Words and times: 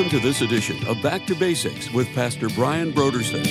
Welcome 0.00 0.18
to 0.18 0.26
this 0.26 0.40
edition 0.40 0.86
of 0.86 1.02
Back 1.02 1.26
to 1.26 1.34
Basics 1.34 1.90
with 1.90 2.08
Pastor 2.14 2.48
Brian 2.48 2.90
Brodersen. 2.90 3.44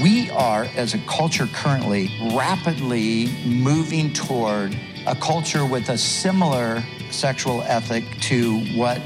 We 0.00 0.30
are, 0.30 0.66
as 0.76 0.94
a 0.94 0.98
culture 1.08 1.48
currently, 1.48 2.08
rapidly 2.36 3.26
moving 3.44 4.12
toward 4.12 4.78
a 5.08 5.16
culture 5.16 5.66
with 5.66 5.88
a 5.88 5.98
similar 5.98 6.84
sexual 7.10 7.62
ethic 7.62 8.04
to 8.20 8.60
what 8.76 9.02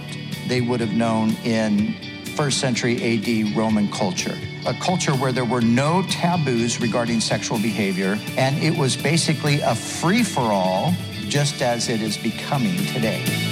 they 0.48 0.60
would 0.60 0.80
have 0.80 0.92
known 0.92 1.30
in 1.42 1.94
first 2.36 2.60
century 2.60 2.96
AD 3.02 3.56
Roman 3.56 3.88
culture. 3.88 4.36
A 4.66 4.74
culture 4.74 5.12
where 5.12 5.32
there 5.32 5.46
were 5.46 5.62
no 5.62 6.02
taboos 6.10 6.78
regarding 6.78 7.20
sexual 7.20 7.56
behavior, 7.56 8.18
and 8.36 8.62
it 8.62 8.76
was 8.76 8.98
basically 8.98 9.60
a 9.62 9.74
free 9.74 10.22
for 10.22 10.42
all, 10.42 10.92
just 11.26 11.62
as 11.62 11.88
it 11.88 12.02
is 12.02 12.18
becoming 12.18 12.76
today. 12.88 13.43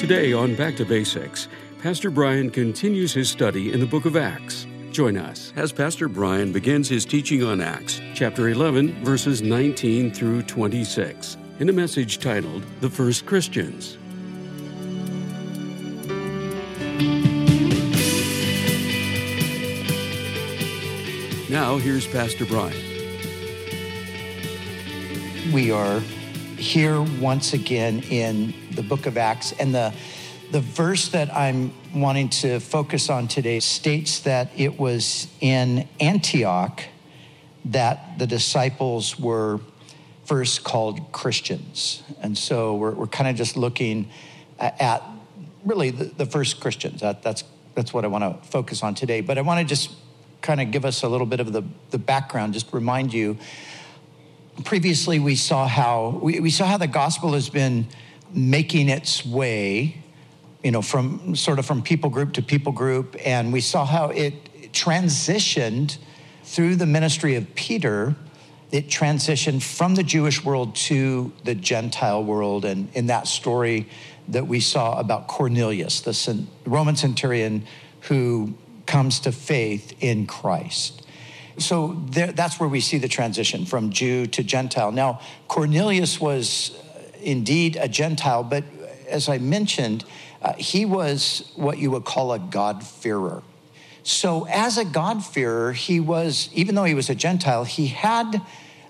Today 0.00 0.32
on 0.32 0.54
Back 0.54 0.76
to 0.76 0.86
Basics, 0.86 1.46
Pastor 1.82 2.10
Brian 2.10 2.48
continues 2.48 3.12
his 3.12 3.28
study 3.28 3.70
in 3.70 3.80
the 3.80 3.86
book 3.86 4.06
of 4.06 4.16
Acts. 4.16 4.66
Join 4.92 5.18
us 5.18 5.52
as 5.56 5.72
Pastor 5.72 6.08
Brian 6.08 6.52
begins 6.52 6.88
his 6.88 7.04
teaching 7.04 7.44
on 7.44 7.60
Acts, 7.60 8.00
chapter 8.14 8.48
11, 8.48 9.04
verses 9.04 9.42
19 9.42 10.10
through 10.10 10.40
26, 10.44 11.36
in 11.58 11.68
a 11.68 11.72
message 11.74 12.18
titled 12.18 12.64
The 12.80 12.88
First 12.88 13.26
Christians. 13.26 13.98
Now, 21.50 21.76
here's 21.76 22.06
Pastor 22.06 22.46
Brian. 22.46 22.74
We 25.52 25.70
are 25.70 26.00
here 26.60 27.00
once 27.00 27.54
again 27.54 28.02
in 28.10 28.52
the 28.72 28.82
book 28.82 29.06
of 29.06 29.16
Acts, 29.16 29.52
and 29.52 29.74
the, 29.74 29.94
the 30.50 30.60
verse 30.60 31.08
that 31.08 31.34
I'm 31.34 31.72
wanting 31.94 32.28
to 32.28 32.60
focus 32.60 33.08
on 33.08 33.28
today 33.28 33.60
states 33.60 34.20
that 34.20 34.50
it 34.56 34.78
was 34.78 35.26
in 35.40 35.88
Antioch 35.98 36.82
that 37.64 38.18
the 38.18 38.26
disciples 38.26 39.18
were 39.18 39.60
first 40.26 40.62
called 40.62 41.12
Christians. 41.12 42.02
And 42.22 42.36
so 42.36 42.76
we're, 42.76 42.92
we're 42.92 43.06
kind 43.06 43.28
of 43.28 43.36
just 43.36 43.56
looking 43.56 44.10
at, 44.58 45.02
really 45.64 45.90
the, 45.90 46.04
the, 46.04 46.26
first 46.26 46.60
Christians. 46.60 47.00
That, 47.00 47.22
that's, 47.22 47.42
that's 47.74 47.92
what 47.92 48.04
I 48.04 48.08
want 48.08 48.24
to 48.24 48.48
focus 48.48 48.82
on 48.82 48.94
today. 48.94 49.22
But 49.22 49.38
I 49.38 49.40
want 49.40 49.60
to 49.60 49.66
just 49.66 49.90
kind 50.42 50.60
of 50.60 50.70
give 50.70 50.84
us 50.84 51.02
a 51.02 51.08
little 51.08 51.26
bit 51.26 51.40
of 51.40 51.52
the, 51.52 51.62
the 51.90 51.98
background, 51.98 52.52
just 52.52 52.72
remind 52.72 53.12
you. 53.12 53.38
Previously, 54.64 55.18
we 55.18 55.36
saw 55.36 55.66
how 55.66 56.18
we, 56.22 56.40
we 56.40 56.50
saw 56.50 56.66
how 56.66 56.76
the 56.76 56.86
gospel 56.86 57.32
has 57.34 57.48
been 57.48 57.86
making 58.32 58.88
its 58.88 59.24
way, 59.24 59.96
you 60.62 60.70
know, 60.70 60.82
from 60.82 61.34
sort 61.36 61.58
of 61.58 61.66
from 61.66 61.82
people 61.82 62.10
group 62.10 62.32
to 62.34 62.42
people 62.42 62.72
group, 62.72 63.16
and 63.24 63.52
we 63.52 63.60
saw 63.60 63.84
how 63.84 64.10
it 64.10 64.72
transitioned 64.72 65.98
through 66.44 66.76
the 66.76 66.86
ministry 66.86 67.36
of 67.36 67.54
Peter. 67.54 68.14
It 68.70 68.88
transitioned 68.88 69.62
from 69.62 69.94
the 69.94 70.02
Jewish 70.02 70.44
world 70.44 70.74
to 70.76 71.32
the 71.44 71.54
Gentile 71.54 72.22
world, 72.22 72.64
and 72.64 72.88
in 72.94 73.06
that 73.06 73.26
story 73.26 73.88
that 74.28 74.46
we 74.46 74.60
saw 74.60 74.98
about 74.98 75.26
Cornelius, 75.26 76.00
the 76.00 76.44
Roman 76.64 76.96
centurion 76.96 77.66
who 78.02 78.54
comes 78.86 79.20
to 79.20 79.32
faith 79.32 79.94
in 80.00 80.26
Christ. 80.26 81.06
So 81.58 82.02
there, 82.06 82.32
that's 82.32 82.58
where 82.58 82.68
we 82.68 82.80
see 82.80 82.98
the 82.98 83.08
transition 83.08 83.66
from 83.66 83.90
Jew 83.90 84.26
to 84.28 84.42
Gentile. 84.42 84.92
Now, 84.92 85.20
Cornelius 85.48 86.20
was 86.20 86.72
indeed 87.20 87.76
a 87.76 87.88
Gentile, 87.88 88.42
but 88.42 88.64
as 89.08 89.28
I 89.28 89.38
mentioned, 89.38 90.04
uh, 90.42 90.54
he 90.54 90.86
was 90.86 91.52
what 91.56 91.78
you 91.78 91.90
would 91.90 92.04
call 92.04 92.32
a 92.32 92.38
God-fearer. 92.38 93.42
So, 94.02 94.46
as 94.46 94.78
a 94.78 94.84
God-fearer, 94.84 95.72
he 95.72 96.00
was, 96.00 96.48
even 96.54 96.74
though 96.74 96.84
he 96.84 96.94
was 96.94 97.10
a 97.10 97.14
Gentile, 97.14 97.64
he 97.64 97.88
had 97.88 98.40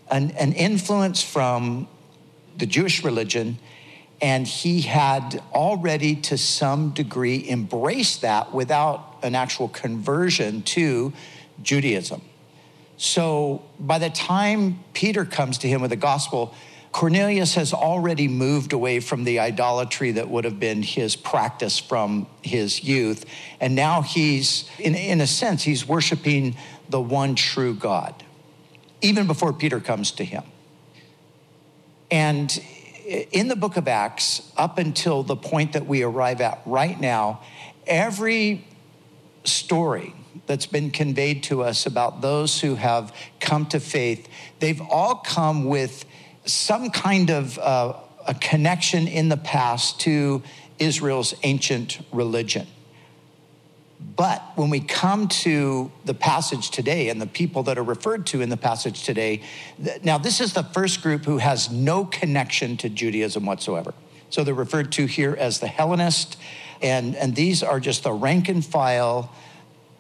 an, 0.08 0.30
an 0.32 0.52
influence 0.52 1.22
from 1.22 1.88
the 2.56 2.66
Jewish 2.66 3.02
religion, 3.02 3.58
and 4.22 4.46
he 4.46 4.82
had 4.82 5.42
already, 5.52 6.14
to 6.14 6.38
some 6.38 6.90
degree, 6.90 7.48
embraced 7.48 8.20
that 8.20 8.52
without 8.52 9.18
an 9.22 9.34
actual 9.34 9.68
conversion 9.68 10.62
to 10.62 11.12
Judaism. 11.62 12.22
So 13.00 13.62
by 13.78 13.98
the 13.98 14.10
time 14.10 14.84
Peter 14.92 15.24
comes 15.24 15.56
to 15.58 15.68
him 15.68 15.80
with 15.80 15.88
the 15.88 15.96
gospel, 15.96 16.54
Cornelius 16.92 17.54
has 17.54 17.72
already 17.72 18.28
moved 18.28 18.74
away 18.74 19.00
from 19.00 19.24
the 19.24 19.38
idolatry 19.38 20.12
that 20.12 20.28
would 20.28 20.44
have 20.44 20.60
been 20.60 20.82
his 20.82 21.16
practice 21.16 21.78
from 21.78 22.26
his 22.42 22.84
youth. 22.84 23.24
And 23.58 23.74
now 23.74 24.02
he's, 24.02 24.68
in, 24.78 24.94
in 24.94 25.22
a 25.22 25.26
sense, 25.26 25.62
he's 25.62 25.88
worshiping 25.88 26.56
the 26.90 27.00
one 27.00 27.36
true 27.36 27.72
God, 27.72 28.22
even 29.00 29.26
before 29.26 29.54
Peter 29.54 29.80
comes 29.80 30.10
to 30.12 30.24
him. 30.24 30.42
And 32.10 32.62
in 33.06 33.48
the 33.48 33.56
book 33.56 33.78
of 33.78 33.88
Acts, 33.88 34.52
up 34.58 34.76
until 34.76 35.22
the 35.22 35.36
point 35.36 35.72
that 35.72 35.86
we 35.86 36.02
arrive 36.02 36.42
at 36.42 36.60
right 36.66 37.00
now, 37.00 37.40
every 37.86 38.66
story 39.44 40.12
that's 40.46 40.66
been 40.66 40.90
conveyed 40.90 41.42
to 41.44 41.62
us 41.62 41.86
about 41.86 42.20
those 42.20 42.60
who 42.60 42.74
have 42.74 43.14
come 43.40 43.66
to 43.66 43.80
faith, 43.80 44.28
they've 44.58 44.80
all 44.80 45.16
come 45.16 45.64
with 45.66 46.04
some 46.44 46.90
kind 46.90 47.30
of 47.30 47.58
uh, 47.58 47.94
a 48.26 48.34
connection 48.34 49.08
in 49.08 49.28
the 49.28 49.36
past 49.36 50.00
to 50.00 50.42
Israel's 50.78 51.34
ancient 51.42 52.00
religion. 52.12 52.66
But 54.16 54.42
when 54.54 54.70
we 54.70 54.80
come 54.80 55.28
to 55.28 55.92
the 56.04 56.14
passage 56.14 56.70
today 56.70 57.10
and 57.10 57.20
the 57.20 57.26
people 57.26 57.64
that 57.64 57.76
are 57.78 57.82
referred 57.82 58.26
to 58.28 58.40
in 58.40 58.48
the 58.48 58.56
passage 58.56 59.02
today, 59.02 59.42
now 60.02 60.16
this 60.16 60.40
is 60.40 60.54
the 60.54 60.62
first 60.62 61.02
group 61.02 61.24
who 61.24 61.38
has 61.38 61.70
no 61.70 62.06
connection 62.06 62.76
to 62.78 62.88
Judaism 62.88 63.44
whatsoever. 63.44 63.92
So 64.30 64.44
they're 64.44 64.54
referred 64.54 64.92
to 64.92 65.06
here 65.06 65.36
as 65.38 65.60
the 65.60 65.66
Hellenist. 65.66 66.36
And, 66.80 67.14
and 67.14 67.34
these 67.34 67.62
are 67.62 67.78
just 67.78 68.04
the 68.04 68.12
rank 68.12 68.48
and 68.48 68.64
file, 68.64 69.32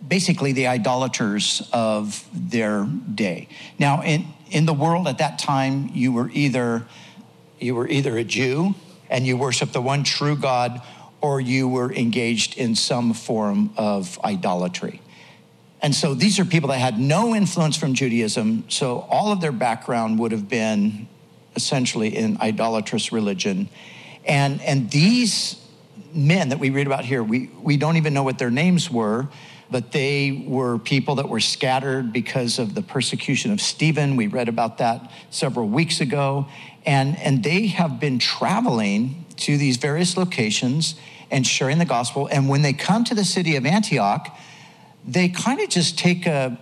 basically 0.06 0.52
the 0.52 0.66
idolaters 0.66 1.68
of 1.72 2.26
their 2.32 2.84
day. 3.14 3.48
Now, 3.78 4.02
in, 4.02 4.26
in 4.50 4.66
the 4.66 4.72
world 4.72 5.06
at 5.08 5.18
that 5.18 5.38
time, 5.38 5.90
you 5.92 6.12
were 6.12 6.30
either 6.32 6.86
you 7.58 7.74
were 7.74 7.86
either 7.86 8.16
a 8.16 8.24
Jew 8.24 8.74
and 9.10 9.26
you 9.26 9.36
worship 9.36 9.72
the 9.72 9.82
one 9.82 10.02
true 10.02 10.36
God, 10.36 10.80
or 11.20 11.40
you 11.40 11.68
were 11.68 11.92
engaged 11.92 12.56
in 12.56 12.74
some 12.74 13.12
form 13.12 13.70
of 13.76 14.18
idolatry. 14.24 15.02
And 15.82 15.94
so 15.94 16.14
these 16.14 16.38
are 16.38 16.44
people 16.44 16.68
that 16.70 16.78
had 16.78 16.98
no 16.98 17.34
influence 17.34 17.76
from 17.76 17.94
Judaism. 17.94 18.64
So 18.68 19.00
all 19.10 19.32
of 19.32 19.40
their 19.40 19.52
background 19.52 20.18
would 20.18 20.32
have 20.32 20.48
been 20.48 21.08
essentially 21.56 22.16
in 22.16 22.38
idolatrous 22.40 23.12
religion. 23.12 23.68
And, 24.24 24.60
and 24.62 24.90
these 24.90 25.56
men 26.14 26.50
that 26.50 26.58
we 26.58 26.70
read 26.70 26.86
about 26.86 27.04
here, 27.04 27.22
we, 27.22 27.50
we 27.62 27.76
don't 27.76 27.96
even 27.96 28.14
know 28.14 28.22
what 28.22 28.38
their 28.38 28.50
names 28.50 28.90
were, 28.90 29.28
but 29.70 29.92
they 29.92 30.44
were 30.46 30.78
people 30.78 31.16
that 31.16 31.28
were 31.28 31.40
scattered 31.40 32.12
because 32.12 32.58
of 32.58 32.74
the 32.74 32.82
persecution 32.82 33.52
of 33.52 33.60
Stephen. 33.60 34.16
We 34.16 34.26
read 34.26 34.48
about 34.48 34.78
that 34.78 35.10
several 35.30 35.68
weeks 35.68 36.00
ago. 36.00 36.46
And, 36.84 37.16
and 37.18 37.44
they 37.44 37.68
have 37.68 38.00
been 38.00 38.18
traveling 38.18 39.24
to 39.36 39.56
these 39.56 39.76
various 39.76 40.16
locations 40.16 40.96
and 41.30 41.46
sharing 41.46 41.78
the 41.78 41.84
gospel. 41.84 42.26
And 42.26 42.48
when 42.48 42.62
they 42.62 42.72
come 42.72 43.04
to 43.04 43.14
the 43.14 43.24
city 43.24 43.56
of 43.56 43.64
Antioch, 43.64 44.36
they 45.06 45.28
kind 45.28 45.60
of 45.60 45.68
just 45.68 45.98
take 45.98 46.26
a, 46.26 46.58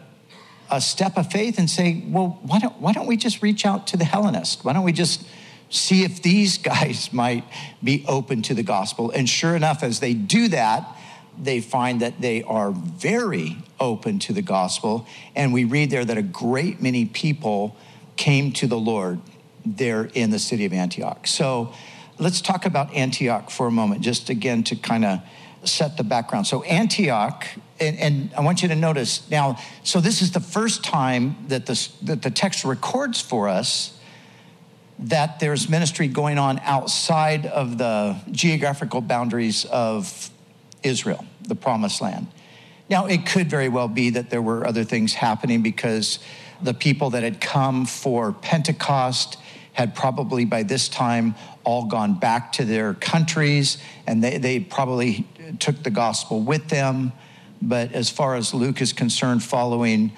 a 0.70 0.80
step 0.80 1.16
of 1.16 1.30
faith 1.30 1.58
and 1.58 1.68
say, 1.68 2.04
well, 2.08 2.38
why 2.42 2.58
don't, 2.58 2.78
why 2.80 2.92
don't 2.92 3.06
we 3.06 3.16
just 3.16 3.42
reach 3.42 3.64
out 3.64 3.86
to 3.88 3.96
the 3.96 4.04
Hellenist? 4.04 4.64
Why 4.64 4.72
don't 4.74 4.84
we 4.84 4.92
just 4.92 5.24
see 5.70 6.04
if 6.04 6.22
these 6.22 6.58
guys 6.72 7.12
might 7.12 7.44
be 7.82 8.04
open 8.08 8.42
to 8.42 8.54
the 8.54 8.62
gospel. 8.62 9.10
And 9.10 9.28
sure 9.28 9.56
enough, 9.56 9.82
as 9.82 10.00
they 10.00 10.14
do 10.14 10.48
that, 10.48 10.96
they 11.40 11.60
find 11.60 12.00
that 12.00 12.20
they 12.20 12.42
are 12.42 12.72
very 12.72 13.58
open 13.80 14.18
to 14.20 14.32
the 14.32 14.42
gospel. 14.42 15.06
And 15.34 15.52
we 15.52 15.64
read 15.64 15.90
there 15.90 16.04
that 16.04 16.18
a 16.18 16.22
great 16.22 16.82
many 16.82 17.04
people 17.04 17.76
came 18.16 18.52
to 18.52 18.66
the 18.66 18.78
Lord 18.78 19.20
there 19.64 20.10
in 20.14 20.30
the 20.30 20.38
city 20.38 20.64
of 20.64 20.72
Antioch. 20.72 21.26
So 21.26 21.72
let's 22.18 22.40
talk 22.40 22.66
about 22.66 22.92
Antioch 22.94 23.50
for 23.50 23.66
a 23.66 23.70
moment, 23.70 24.00
just 24.00 24.30
again 24.30 24.64
to 24.64 24.76
kind 24.76 25.04
of 25.04 25.20
set 25.64 25.96
the 25.96 26.04
background. 26.04 26.46
So, 26.46 26.62
Antioch, 26.64 27.46
and, 27.80 27.98
and, 27.98 28.30
I 28.36 28.40
want 28.40 28.62
you 28.62 28.68
to 28.68 28.76
notice 28.76 29.28
now, 29.30 29.58
so 29.82 30.00
this 30.00 30.22
is 30.22 30.32
the 30.32 30.40
first 30.40 30.84
time 30.84 31.36
that, 31.48 31.66
this, 31.66 31.88
that 32.02 32.22
the 32.22 32.30
text 32.30 32.64
records 32.64 33.20
for 33.20 33.48
us 33.48 33.98
that 35.00 35.38
there's 35.38 35.68
ministry 35.68 36.08
going 36.08 36.38
on 36.38 36.58
outside 36.60 37.46
of 37.46 37.78
the 37.78 38.16
geographical 38.32 39.00
boundaries 39.00 39.64
of 39.66 40.30
Israel, 40.82 41.24
the 41.42 41.54
promised 41.54 42.00
land. 42.00 42.26
Now, 42.90 43.06
it 43.06 43.26
could 43.26 43.50
very 43.50 43.68
well 43.68 43.88
be 43.88 44.10
that 44.10 44.30
there 44.30 44.42
were 44.42 44.66
other 44.66 44.84
things 44.84 45.14
happening 45.14 45.62
because 45.62 46.18
The 46.60 46.74
people 46.74 47.10
that 47.10 47.22
had 47.22 47.40
come 47.40 47.86
for 47.86 48.32
Pentecost 48.32 49.36
had 49.74 49.94
probably 49.94 50.44
by 50.44 50.64
this 50.64 50.88
time 50.88 51.36
all 51.62 51.84
gone 51.84 52.18
back 52.18 52.52
to 52.52 52.64
their 52.64 52.94
countries 52.94 53.78
and 54.06 54.22
they, 54.24 54.38
they 54.38 54.58
probably 54.58 55.24
took 55.60 55.82
the 55.84 55.90
gospel 55.90 56.40
with 56.40 56.68
them. 56.68 57.12
But 57.62 57.92
as 57.92 58.10
far 58.10 58.34
as 58.34 58.52
Luke 58.52 58.80
is 58.80 58.92
concerned, 58.92 59.44
following 59.44 60.12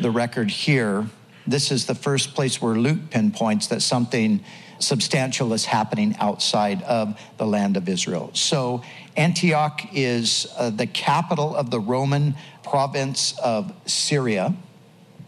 the 0.00 0.10
record 0.10 0.50
here, 0.50 1.06
this 1.46 1.70
is 1.70 1.86
the 1.86 1.94
first 1.94 2.34
place 2.34 2.60
where 2.60 2.74
Luke 2.74 3.10
pinpoints 3.10 3.68
that 3.68 3.82
something 3.82 4.42
substantial 4.78 5.52
is 5.52 5.64
happening 5.64 6.14
outside 6.18 6.82
of 6.82 7.18
the 7.36 7.46
land 7.46 7.76
of 7.76 7.88
Israel. 7.88 8.30
So, 8.34 8.82
Antioch 9.16 9.80
is 9.92 10.46
uh, 10.56 10.70
the 10.70 10.86
capital 10.86 11.54
of 11.54 11.70
the 11.70 11.80
Roman 11.80 12.34
province 12.62 13.38
of 13.38 13.72
Syria. 13.86 14.54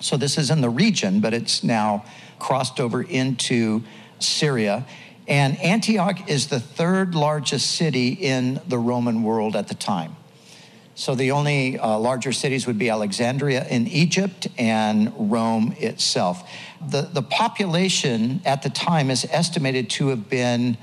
So, 0.00 0.16
this 0.16 0.38
is 0.38 0.50
in 0.50 0.60
the 0.60 0.70
region, 0.70 1.20
but 1.20 1.34
it's 1.34 1.62
now 1.62 2.04
crossed 2.38 2.80
over 2.80 3.02
into 3.02 3.82
Syria. 4.18 4.86
And 5.28 5.58
Antioch 5.60 6.28
is 6.28 6.46
the 6.48 6.60
third 6.60 7.14
largest 7.14 7.72
city 7.72 8.10
in 8.10 8.60
the 8.68 8.78
Roman 8.78 9.22
world 9.22 9.56
at 9.56 9.68
the 9.68 9.74
time. 9.74 10.16
So 10.96 11.14
the 11.14 11.32
only 11.32 11.78
uh, 11.78 11.98
larger 11.98 12.32
cities 12.32 12.66
would 12.66 12.78
be 12.78 12.88
Alexandria 12.88 13.68
in 13.68 13.86
Egypt 13.86 14.48
and 14.56 15.12
Rome 15.30 15.74
itself. 15.78 16.50
The, 16.80 17.02
the 17.02 17.20
population 17.20 18.40
at 18.46 18.62
the 18.62 18.70
time 18.70 19.10
is 19.10 19.26
estimated 19.30 19.90
to 19.90 20.08
have 20.08 20.30
been 20.30 20.78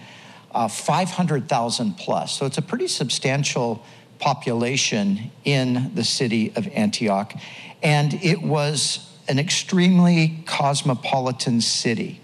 uh, 0.52 0.68
500,000 0.68 1.98
plus. 1.98 2.38
So 2.38 2.46
it's 2.46 2.60
a 2.60 2.62
pretty 2.62 2.88
substantial 2.88 3.84
population 4.20 5.32
in 5.46 5.92
the 5.96 6.04
city 6.04 6.54
of 6.56 6.68
Antioch. 6.68 7.34
And 7.82 8.14
it 8.14 8.44
was 8.44 9.12
an 9.28 9.40
extremely 9.40 10.44
cosmopolitan 10.46 11.60
city. 11.60 12.22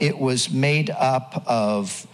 It 0.00 0.18
was 0.18 0.50
made 0.50 0.88
up 0.88 1.44
of 1.46 2.06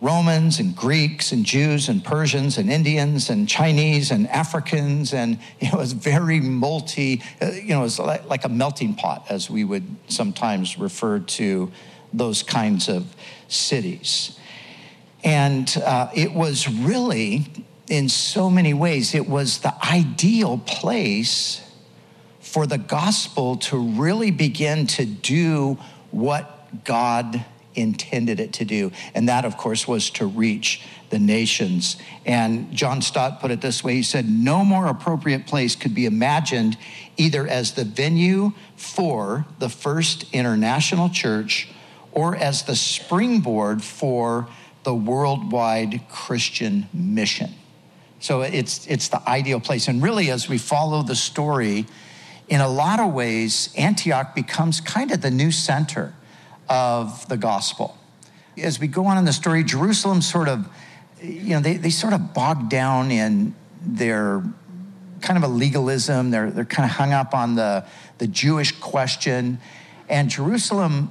Romans 0.00 0.60
and 0.60 0.76
Greeks 0.76 1.32
and 1.32 1.44
Jews 1.44 1.88
and 1.88 2.04
Persians 2.04 2.58
and 2.58 2.70
Indians 2.70 3.30
and 3.30 3.48
Chinese 3.48 4.10
and 4.10 4.28
Africans, 4.28 5.14
and 5.14 5.38
it 5.60 5.72
was 5.72 5.92
very 5.92 6.40
multi, 6.40 7.22
uh, 7.40 7.50
you 7.52 7.68
know, 7.68 7.80
it 7.80 7.84
was 7.84 7.98
like, 7.98 8.44
a 8.44 8.48
melting 8.48 8.94
pot, 8.94 9.26
as 9.30 9.48
we 9.50 9.64
would 9.64 9.84
sometimes 10.08 10.78
refer 10.78 11.20
to 11.20 11.70
those 12.12 12.42
kinds 12.42 12.88
of 12.88 13.14
cities. 13.48 14.38
And 15.24 15.74
uh, 15.84 16.10
it 16.14 16.32
was 16.32 16.68
really, 16.68 17.46
in 17.88 18.08
so 18.08 18.50
many 18.50 18.74
ways, 18.74 19.14
it 19.14 19.28
was 19.28 19.58
the 19.58 19.74
ideal 19.84 20.58
place 20.58 21.62
for 22.40 22.66
the 22.66 22.78
gospel 22.78 23.56
to 23.56 23.76
really 23.76 24.30
begin 24.30 24.86
to 24.86 25.04
do 25.04 25.78
what 26.10 26.84
God 26.84 27.44
intended 27.76 28.40
it 28.40 28.52
to 28.54 28.64
do. 28.64 28.90
And 29.14 29.28
that, 29.28 29.44
of 29.44 29.56
course, 29.56 29.86
was 29.86 30.10
to 30.10 30.26
reach 30.26 30.82
the 31.10 31.18
nations. 31.18 31.96
And 32.24 32.72
John 32.72 33.02
Stott 33.02 33.40
put 33.40 33.50
it 33.50 33.60
this 33.60 33.84
way 33.84 33.94
he 33.94 34.02
said, 34.02 34.28
No 34.28 34.64
more 34.64 34.86
appropriate 34.86 35.46
place 35.46 35.76
could 35.76 35.94
be 35.94 36.06
imagined 36.06 36.76
either 37.16 37.46
as 37.46 37.72
the 37.72 37.84
venue 37.84 38.52
for 38.76 39.46
the 39.58 39.68
first 39.68 40.26
international 40.32 41.08
church 41.08 41.68
or 42.12 42.34
as 42.34 42.62
the 42.62 42.76
springboard 42.76 43.82
for 43.82 44.48
the 44.84 44.94
worldwide 44.94 46.00
Christian 46.08 46.88
mission. 46.92 47.52
So 48.20 48.40
it's, 48.40 48.86
it's 48.86 49.08
the 49.08 49.26
ideal 49.28 49.60
place. 49.60 49.88
And 49.88 50.02
really, 50.02 50.30
as 50.30 50.48
we 50.48 50.58
follow 50.58 51.02
the 51.02 51.14
story, 51.14 51.86
in 52.48 52.60
a 52.60 52.68
lot 52.68 53.00
of 53.00 53.12
ways, 53.12 53.72
Antioch 53.76 54.34
becomes 54.34 54.80
kind 54.80 55.10
of 55.10 55.20
the 55.20 55.30
new 55.30 55.50
center 55.50 56.14
of 56.68 57.28
the 57.28 57.36
gospel. 57.36 57.96
As 58.56 58.80
we 58.80 58.86
go 58.86 59.06
on 59.06 59.18
in 59.18 59.24
the 59.24 59.32
story, 59.32 59.64
Jerusalem 59.64 60.22
sort 60.22 60.48
of, 60.48 60.68
you 61.22 61.50
know, 61.50 61.60
they, 61.60 61.76
they 61.76 61.90
sort 61.90 62.12
of 62.12 62.32
bogged 62.32 62.70
down 62.70 63.10
in 63.10 63.54
their 63.82 64.42
kind 65.20 65.42
of 65.42 65.48
a 65.48 65.52
legalism. 65.52 66.30
They're, 66.30 66.50
they're 66.50 66.64
kind 66.64 66.88
of 66.88 66.96
hung 66.96 67.12
up 67.12 67.34
on 67.34 67.54
the, 67.54 67.84
the 68.18 68.26
Jewish 68.26 68.72
question. 68.80 69.58
And 70.08 70.30
Jerusalem 70.30 71.10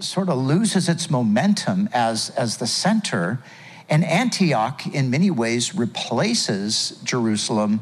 sort 0.00 0.28
of 0.28 0.38
loses 0.38 0.88
its 0.88 1.10
momentum 1.10 1.88
as, 1.92 2.30
as 2.30 2.56
the 2.56 2.66
center. 2.66 3.40
And 3.88 4.04
Antioch, 4.04 4.86
in 4.86 5.10
many 5.10 5.30
ways, 5.30 5.74
replaces 5.74 7.00
Jerusalem 7.04 7.80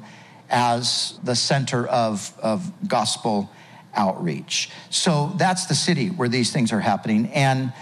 as 0.51 1.19
the 1.23 1.37
center 1.37 1.87
of, 1.87 2.33
of 2.43 2.73
gospel 2.89 3.51
outreach. 3.99 4.71
So 4.89 5.33
that's 5.37 5.67
the 5.67 5.75
city 5.75 6.09
where 6.09 6.29
these 6.29 6.53
things 6.53 6.73
are 6.73 6.81
happening. 6.81 7.27
And 7.35 7.73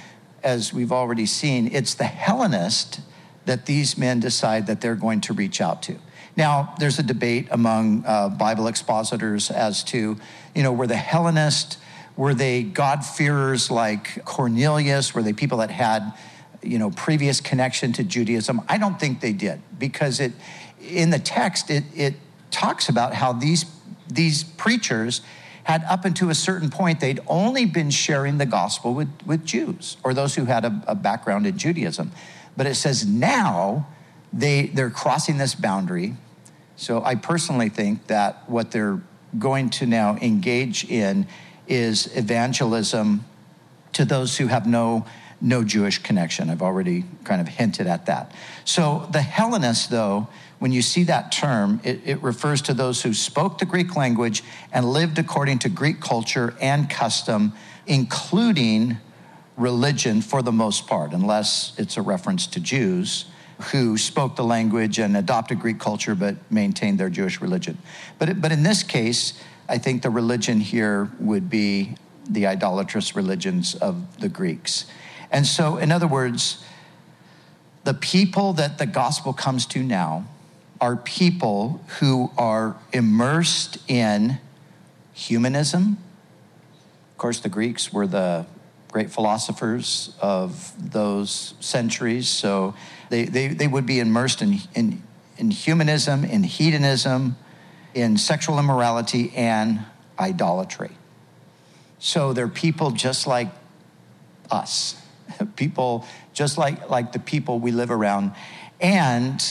as 0.42 0.72
we've 0.72 0.92
already 0.92 1.26
seen, 1.26 1.70
it's 1.72 1.94
the 1.94 2.04
Hellenist 2.04 3.00
that 3.44 3.66
these 3.66 3.96
men 3.96 4.18
decide 4.18 4.66
that 4.66 4.80
they're 4.80 4.96
going 4.96 5.20
to 5.20 5.32
reach 5.32 5.60
out 5.60 5.82
to. 5.82 5.96
Now, 6.36 6.74
there's 6.78 6.98
a 6.98 7.02
debate 7.02 7.48
among 7.50 8.04
uh, 8.04 8.28
Bible 8.28 8.66
expositors 8.66 9.50
as 9.50 9.84
to, 9.84 10.16
you 10.54 10.62
know, 10.62 10.72
were 10.72 10.86
the 10.86 10.96
Hellenist, 10.96 11.78
were 12.16 12.34
they 12.34 12.62
God-fearers 12.62 13.70
like 13.70 14.24
Cornelius? 14.24 15.14
Were 15.14 15.22
they 15.22 15.32
people 15.32 15.58
that 15.58 15.70
had, 15.70 16.12
you 16.62 16.78
know, 16.78 16.90
previous 16.90 17.40
connection 17.40 17.92
to 17.92 18.04
Judaism? 18.04 18.62
I 18.68 18.78
don't 18.78 18.98
think 18.98 19.20
they 19.20 19.32
did 19.32 19.60
because 19.78 20.20
it, 20.20 20.32
in 20.80 21.10
the 21.10 21.18
text, 21.18 21.70
it, 21.70 21.84
it 21.94 22.14
talks 22.50 22.88
about 22.88 23.14
how 23.14 23.32
these, 23.32 23.66
these 24.08 24.44
preachers 24.44 25.20
had 25.66 25.82
up 25.88 26.04
until 26.04 26.30
a 26.30 26.34
certain 26.34 26.70
point, 26.70 27.00
they'd 27.00 27.18
only 27.26 27.66
been 27.66 27.90
sharing 27.90 28.38
the 28.38 28.46
gospel 28.46 28.94
with, 28.94 29.08
with 29.26 29.44
Jews 29.44 29.96
or 30.04 30.14
those 30.14 30.36
who 30.36 30.44
had 30.44 30.64
a, 30.64 30.80
a 30.86 30.94
background 30.94 31.44
in 31.44 31.58
Judaism. 31.58 32.12
But 32.56 32.66
it 32.68 32.76
says 32.76 33.04
now 33.04 33.88
they, 34.32 34.66
they're 34.66 34.90
crossing 34.90 35.38
this 35.38 35.56
boundary. 35.56 36.14
So 36.76 37.02
I 37.02 37.16
personally 37.16 37.68
think 37.68 38.06
that 38.06 38.48
what 38.48 38.70
they're 38.70 39.00
going 39.40 39.70
to 39.70 39.86
now 39.86 40.16
engage 40.18 40.88
in 40.88 41.26
is 41.66 42.16
evangelism 42.16 43.24
to 43.94 44.04
those 44.04 44.36
who 44.36 44.46
have 44.46 44.68
no 44.68 45.04
no 45.40 45.64
Jewish 45.64 45.98
connection. 45.98 46.48
I've 46.48 46.62
already 46.62 47.04
kind 47.24 47.40
of 47.40 47.48
hinted 47.48 47.86
at 47.86 48.06
that. 48.06 48.32
So 48.64 49.06
the 49.10 49.20
Hellenists, 49.20 49.88
though, 49.88 50.28
when 50.58 50.72
you 50.72 50.82
see 50.82 51.04
that 51.04 51.32
term, 51.32 51.80
it, 51.84 52.00
it, 52.04 52.22
refers 52.22 52.62
to 52.62 52.74
those 52.74 53.02
who 53.02 53.12
spoke 53.12 53.58
the 53.58 53.66
Greek 53.66 53.94
language 53.94 54.42
and 54.72 54.86
lived 54.86 55.18
according 55.18 55.58
to 55.60 55.68
Greek 55.68 56.00
culture 56.00 56.54
and 56.60 56.88
custom, 56.88 57.52
including 57.86 58.96
religion 59.56 60.22
for 60.22 60.42
the 60.42 60.52
most 60.52 60.86
part, 60.86 61.12
unless 61.12 61.72
it's 61.78 61.96
a 61.96 62.02
reference 62.02 62.46
to 62.46 62.60
Jews 62.60 63.26
who 63.72 63.96
spoke 63.96 64.36
the 64.36 64.44
language 64.44 64.98
and 64.98 65.16
adopted 65.16 65.60
Greek 65.60 65.78
culture 65.78 66.14
but 66.14 66.36
maintained 66.50 66.98
their 66.98 67.08
Jewish 67.08 67.40
religion. 67.40 67.78
But, 68.18 68.40
but 68.40 68.52
in 68.52 68.62
this 68.62 68.82
case, 68.82 69.42
I 69.68 69.78
think 69.78 70.02
the 70.02 70.10
religion 70.10 70.60
here 70.60 71.10
would 71.18 71.48
be 71.48 71.96
the 72.28 72.46
idolatrous 72.46 73.16
religions 73.16 73.74
of 73.74 74.20
the 74.20 74.28
Greeks. 74.28 74.86
And 75.30 75.46
so, 75.46 75.76
in 75.76 75.90
other 75.90 76.06
words, 76.06 76.64
the 77.84 77.94
people 77.94 78.52
that 78.54 78.78
the 78.78 78.86
gospel 78.86 79.32
comes 79.32 79.64
to 79.66 79.82
now 79.82 80.26
are 80.80 80.96
people 80.96 81.80
who 82.00 82.30
are 82.36 82.76
immersed 82.92 83.78
in 83.88 84.38
humanism. 85.14 85.98
Of 87.12 87.18
course, 87.18 87.40
the 87.40 87.48
Greeks 87.48 87.92
were 87.92 88.06
the 88.06 88.46
great 88.90 89.10
philosophers 89.10 90.14
of 90.20 90.72
those 90.92 91.54
centuries, 91.60 92.28
so 92.28 92.74
they, 93.10 93.24
they, 93.24 93.48
they 93.48 93.66
would 93.66 93.86
be 93.86 94.00
immersed 94.00 94.42
in, 94.42 94.58
in, 94.74 95.02
in 95.38 95.50
humanism, 95.50 96.24
in 96.24 96.42
hedonism, 96.42 97.36
in 97.94 98.16
sexual 98.18 98.58
immorality, 98.58 99.32
and 99.34 99.80
idolatry. 100.18 100.92
So 101.98 102.32
they're 102.32 102.48
people 102.48 102.90
just 102.90 103.26
like 103.26 103.48
us, 104.50 105.00
people 105.56 106.06
just 106.34 106.58
like, 106.58 106.90
like 106.90 107.12
the 107.12 107.18
people 107.18 107.58
we 107.58 107.72
live 107.72 107.90
around. 107.90 108.32
And 108.80 109.42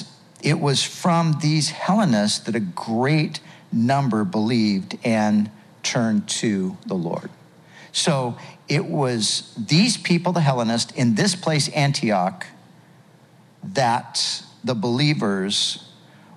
it 0.46 0.60
was 0.60 0.84
from 0.84 1.40
these 1.42 1.72
Hellenists 1.72 2.38
that 2.46 2.56
a 2.56 2.60
great 2.60 3.40
number 3.72 4.24
believed 4.24 4.96
and 5.04 5.50
turned 5.82 6.30
to 6.30 6.78
the 6.86 6.94
Lord. 6.94 7.32
So 7.92 8.38
it 8.70 8.86
was 8.86 9.52
these 9.58 9.98
people, 9.98 10.34
the 10.34 10.42
Hellenists, 10.42 10.94
in 10.94 11.16
this 11.16 11.36
place, 11.36 11.68
Antioch, 11.70 12.46
that 13.64 14.44
the 14.64 14.76
believers 14.76 15.90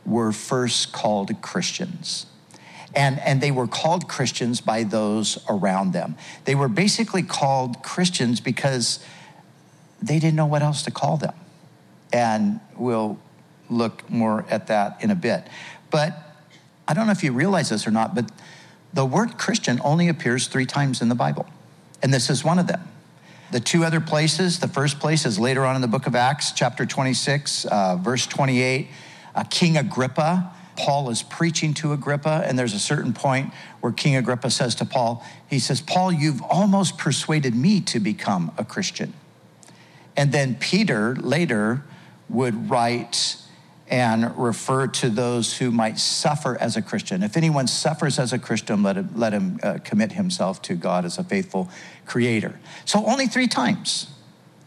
were 0.07 0.33
first 0.33 0.91
called 0.91 1.43
Christians. 1.43 2.25
And, 2.95 3.21
and 3.21 3.43
they 3.43 3.51
were 3.51 3.67
called 3.67 4.09
Christians 4.09 4.63
by 4.63 4.85
those 4.85 5.39
around 5.51 5.93
them. 5.93 6.17
They 6.47 6.55
were 6.55 6.69
basically 6.69 7.23
called 7.23 7.83
Christians 7.83 8.41
because 8.41 9.05
they 10.01 10.19
didn't 10.19 10.37
know 10.37 10.47
what 10.47 10.63
else 10.63 10.83
to 10.85 10.91
call 10.91 11.19
them. 11.19 11.35
And 12.11 12.61
we'll 12.75 13.19
look 13.71 14.09
more 14.11 14.45
at 14.49 14.69
that 14.69 15.03
in 15.03 15.11
a 15.11 15.15
bit. 15.15 15.47
But 15.91 16.17
I 16.87 16.95
don't 16.95 17.07
know 17.07 17.13
if 17.13 17.23
you 17.23 17.33
realize 17.33 17.71
this 17.71 17.87
or 17.87 17.91
not, 17.91 18.15
but 18.15 18.31
the 18.93 19.05
word 19.05 19.39
Christian 19.39 19.81
only 19.85 20.09
appears 20.09 20.47
three 20.47 20.67
times 20.67 21.03
in 21.03 21.09
the 21.09 21.15
Bible, 21.15 21.47
and 22.03 22.13
this 22.13 22.31
is 22.31 22.45
one 22.45 22.59
of 22.59 22.67
them. 22.67 22.81
The 23.51 23.61
two 23.61 23.85
other 23.85 24.01
places, 24.01 24.59
the 24.59 24.69
first 24.69 24.99
place 24.99 25.25
is 25.25 25.39
later 25.39 25.65
on 25.65 25.75
in 25.75 25.83
the 25.83 25.89
book 25.89 26.07
of 26.07 26.15
Acts, 26.15 26.53
chapter 26.53 26.85
26, 26.85 27.65
uh, 27.65 27.97
verse 27.97 28.27
28. 28.27 28.89
Uh, 29.35 29.45
King 29.45 29.77
Agrippa, 29.77 30.53
Paul 30.77 31.11
is 31.11 31.23
preaching 31.23 31.75
to 31.75 31.93
Agrippa, 31.93 32.45
and 32.47 32.59
there's 32.59 32.75
a 32.75 32.79
certain 32.79 33.13
point 33.13 33.53
where 33.81 33.93
King 33.93 34.17
Agrippa 34.17 34.51
says 34.51 34.75
to 34.77 34.85
Paul, 34.85 35.25
he 35.49 35.59
says, 35.59 35.81
Paul, 35.81 36.13
you've 36.13 36.43
almost 36.43 36.99
persuaded 36.99 37.55
me 37.55 37.81
to 37.83 38.01
become 38.01 38.53
a 38.59 38.65
Christian. 38.65 39.15
And 40.17 40.33
then 40.33 40.57
Peter 40.57 41.15
later 41.17 41.85
would 42.29 42.71
write 42.71 43.37
and 43.91 44.37
refer 44.37 44.87
to 44.87 45.09
those 45.09 45.57
who 45.57 45.71
might 45.71 45.99
suffer 45.99 46.57
as 46.61 46.77
a 46.77 46.83
Christian. 46.83 47.23
If 47.23 47.37
anyone 47.37 47.67
suffers 47.67 48.19
as 48.19 48.33
a 48.33 48.39
Christian, 48.39 48.83
let 48.83 48.97
him, 48.97 49.11
let 49.15 49.33
him 49.33 49.59
uh, 49.63 49.79
commit 49.83 50.13
himself 50.13 50.61
to 50.63 50.75
God 50.75 51.05
as 51.05 51.19
a 51.19 51.25
faithful 51.25 51.71
creator. 52.05 52.59
So, 52.85 53.05
only 53.07 53.27
three 53.27 53.47
times 53.47 54.09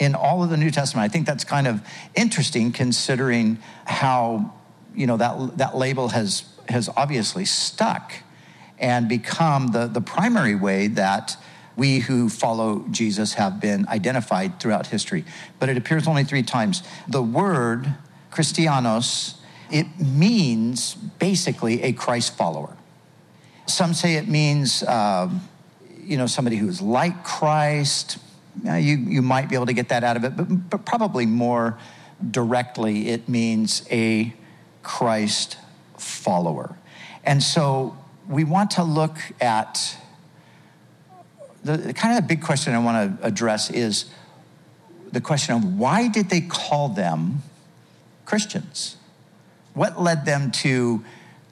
in 0.01 0.15
all 0.15 0.43
of 0.43 0.49
the 0.49 0.57
New 0.57 0.71
Testament. 0.71 1.05
I 1.05 1.13
think 1.13 1.27
that's 1.27 1.43
kind 1.43 1.67
of 1.67 1.81
interesting 2.15 2.71
considering 2.71 3.59
how, 3.85 4.51
you 4.95 5.05
know, 5.05 5.17
that, 5.17 5.59
that 5.59 5.77
label 5.77 6.09
has, 6.09 6.43
has 6.67 6.89
obviously 6.97 7.45
stuck 7.45 8.13
and 8.79 9.07
become 9.07 9.67
the, 9.67 9.85
the 9.85 10.01
primary 10.01 10.55
way 10.55 10.87
that 10.87 11.37
we 11.77 11.99
who 11.99 12.29
follow 12.29 12.83
Jesus 12.89 13.35
have 13.35 13.61
been 13.61 13.87
identified 13.87 14.59
throughout 14.59 14.87
history. 14.87 15.23
But 15.59 15.69
it 15.69 15.77
appears 15.77 16.07
only 16.07 16.23
three 16.23 16.43
times. 16.43 16.81
The 17.07 17.21
word 17.21 17.93
Christianos, 18.31 19.35
it 19.69 19.87
means 19.99 20.95
basically 20.95 21.83
a 21.83 21.93
Christ 21.93 22.35
follower. 22.35 22.75
Some 23.67 23.93
say 23.93 24.15
it 24.15 24.27
means, 24.27 24.83
um, 24.83 25.41
you 25.99 26.17
know, 26.17 26.25
somebody 26.25 26.57
who's 26.57 26.81
like 26.81 27.23
Christ. 27.23 28.17
You, 28.63 28.97
you 28.97 29.21
might 29.21 29.49
be 29.49 29.55
able 29.55 29.67
to 29.67 29.73
get 29.73 29.89
that 29.89 30.03
out 30.03 30.17
of 30.17 30.23
it, 30.25 30.35
but, 30.35 30.69
but 30.69 30.85
probably 30.85 31.25
more 31.25 31.77
directly, 32.29 33.09
it 33.09 33.29
means 33.29 33.87
a 33.89 34.33
Christ 34.83 35.57
follower. 35.97 36.75
And 37.23 37.41
so 37.41 37.97
we 38.27 38.43
want 38.43 38.71
to 38.71 38.83
look 38.83 39.17
at 39.39 39.95
the 41.63 41.93
kind 41.93 42.17
of 42.17 42.23
the 42.23 42.27
big 42.27 42.41
question 42.43 42.73
I 42.73 42.79
want 42.79 43.21
to 43.21 43.25
address 43.25 43.69
is 43.69 44.05
the 45.11 45.21
question 45.21 45.55
of 45.55 45.77
why 45.77 46.07
did 46.07 46.29
they 46.29 46.41
call 46.41 46.89
them 46.89 47.43
Christians? 48.31 48.95
What 49.73 50.01
led 50.01 50.23
them 50.23 50.51
to 50.63 51.03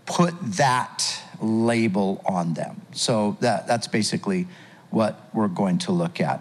put 0.06 0.34
that 0.56 1.22
label 1.42 2.22
on 2.26 2.54
them? 2.54 2.84
So 2.94 3.36
that, 3.42 3.68
that's 3.68 3.88
basically 3.88 4.48
what 4.90 5.30
we're 5.34 5.50
going 5.50 5.80
to 5.80 5.92
look 5.92 6.22
at. 6.22 6.40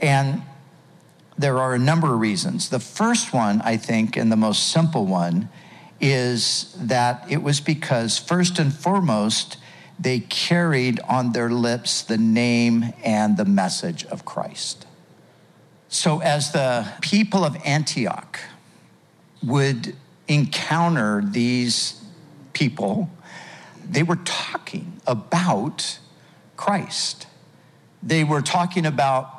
And 0.00 0.42
there 1.38 1.58
are 1.58 1.72
a 1.72 1.78
number 1.78 2.12
of 2.12 2.18
reasons. 2.18 2.68
The 2.68 2.80
first 2.80 3.32
one, 3.32 3.60
I 3.60 3.76
think, 3.76 4.16
and 4.16 4.32
the 4.32 4.36
most 4.36 4.72
simple 4.72 5.06
one, 5.06 5.50
is 6.00 6.76
that 6.80 7.24
it 7.30 7.44
was 7.44 7.60
because, 7.60 8.18
first 8.18 8.58
and 8.58 8.74
foremost, 8.74 9.56
they 10.00 10.18
carried 10.18 10.98
on 11.08 11.30
their 11.30 11.48
lips 11.48 12.02
the 12.02 12.18
name 12.18 12.92
and 13.04 13.36
the 13.36 13.44
message 13.44 14.04
of 14.06 14.24
Christ. 14.24 14.84
So, 15.88 16.20
as 16.22 16.50
the 16.50 16.88
people 17.02 17.44
of 17.44 17.56
Antioch 17.64 18.40
would 19.42 19.94
encounter 20.28 21.22
these 21.24 22.02
people, 22.52 23.10
they 23.88 24.02
were 24.02 24.16
talking 24.24 25.00
about 25.06 25.98
Christ. 26.56 27.26
They 28.02 28.24
were 28.24 28.42
talking 28.42 28.86
about 28.86 29.30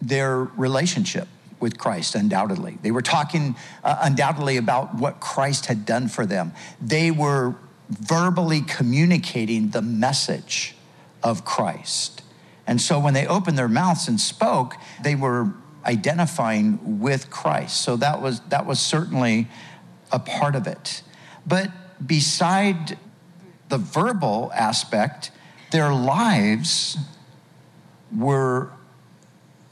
their 0.00 0.38
relationship 0.38 1.28
with 1.60 1.78
Christ, 1.78 2.14
undoubtedly. 2.14 2.78
They 2.82 2.90
were 2.90 3.02
talking 3.02 3.54
uh, 3.84 3.98
undoubtedly 4.02 4.56
about 4.56 4.94
what 4.94 5.20
Christ 5.20 5.66
had 5.66 5.86
done 5.86 6.08
for 6.08 6.26
them. 6.26 6.52
They 6.80 7.10
were 7.10 7.54
verbally 7.88 8.62
communicating 8.62 9.70
the 9.70 9.82
message 9.82 10.74
of 11.22 11.44
Christ. 11.44 12.22
And 12.66 12.80
so 12.80 12.98
when 12.98 13.14
they 13.14 13.26
opened 13.26 13.58
their 13.58 13.68
mouths 13.68 14.08
and 14.08 14.20
spoke, 14.20 14.74
they 15.02 15.14
were 15.14 15.52
identifying 15.84 17.00
with 17.00 17.30
Christ. 17.30 17.80
So 17.82 17.96
that 17.96 18.20
was 18.22 18.40
that 18.48 18.66
was 18.66 18.80
certainly 18.80 19.48
a 20.10 20.18
part 20.18 20.54
of 20.54 20.66
it. 20.66 21.02
But 21.46 21.70
beside 22.04 22.98
the 23.68 23.78
verbal 23.78 24.50
aspect, 24.54 25.30
their 25.70 25.92
lives 25.92 26.98
were 28.16 28.70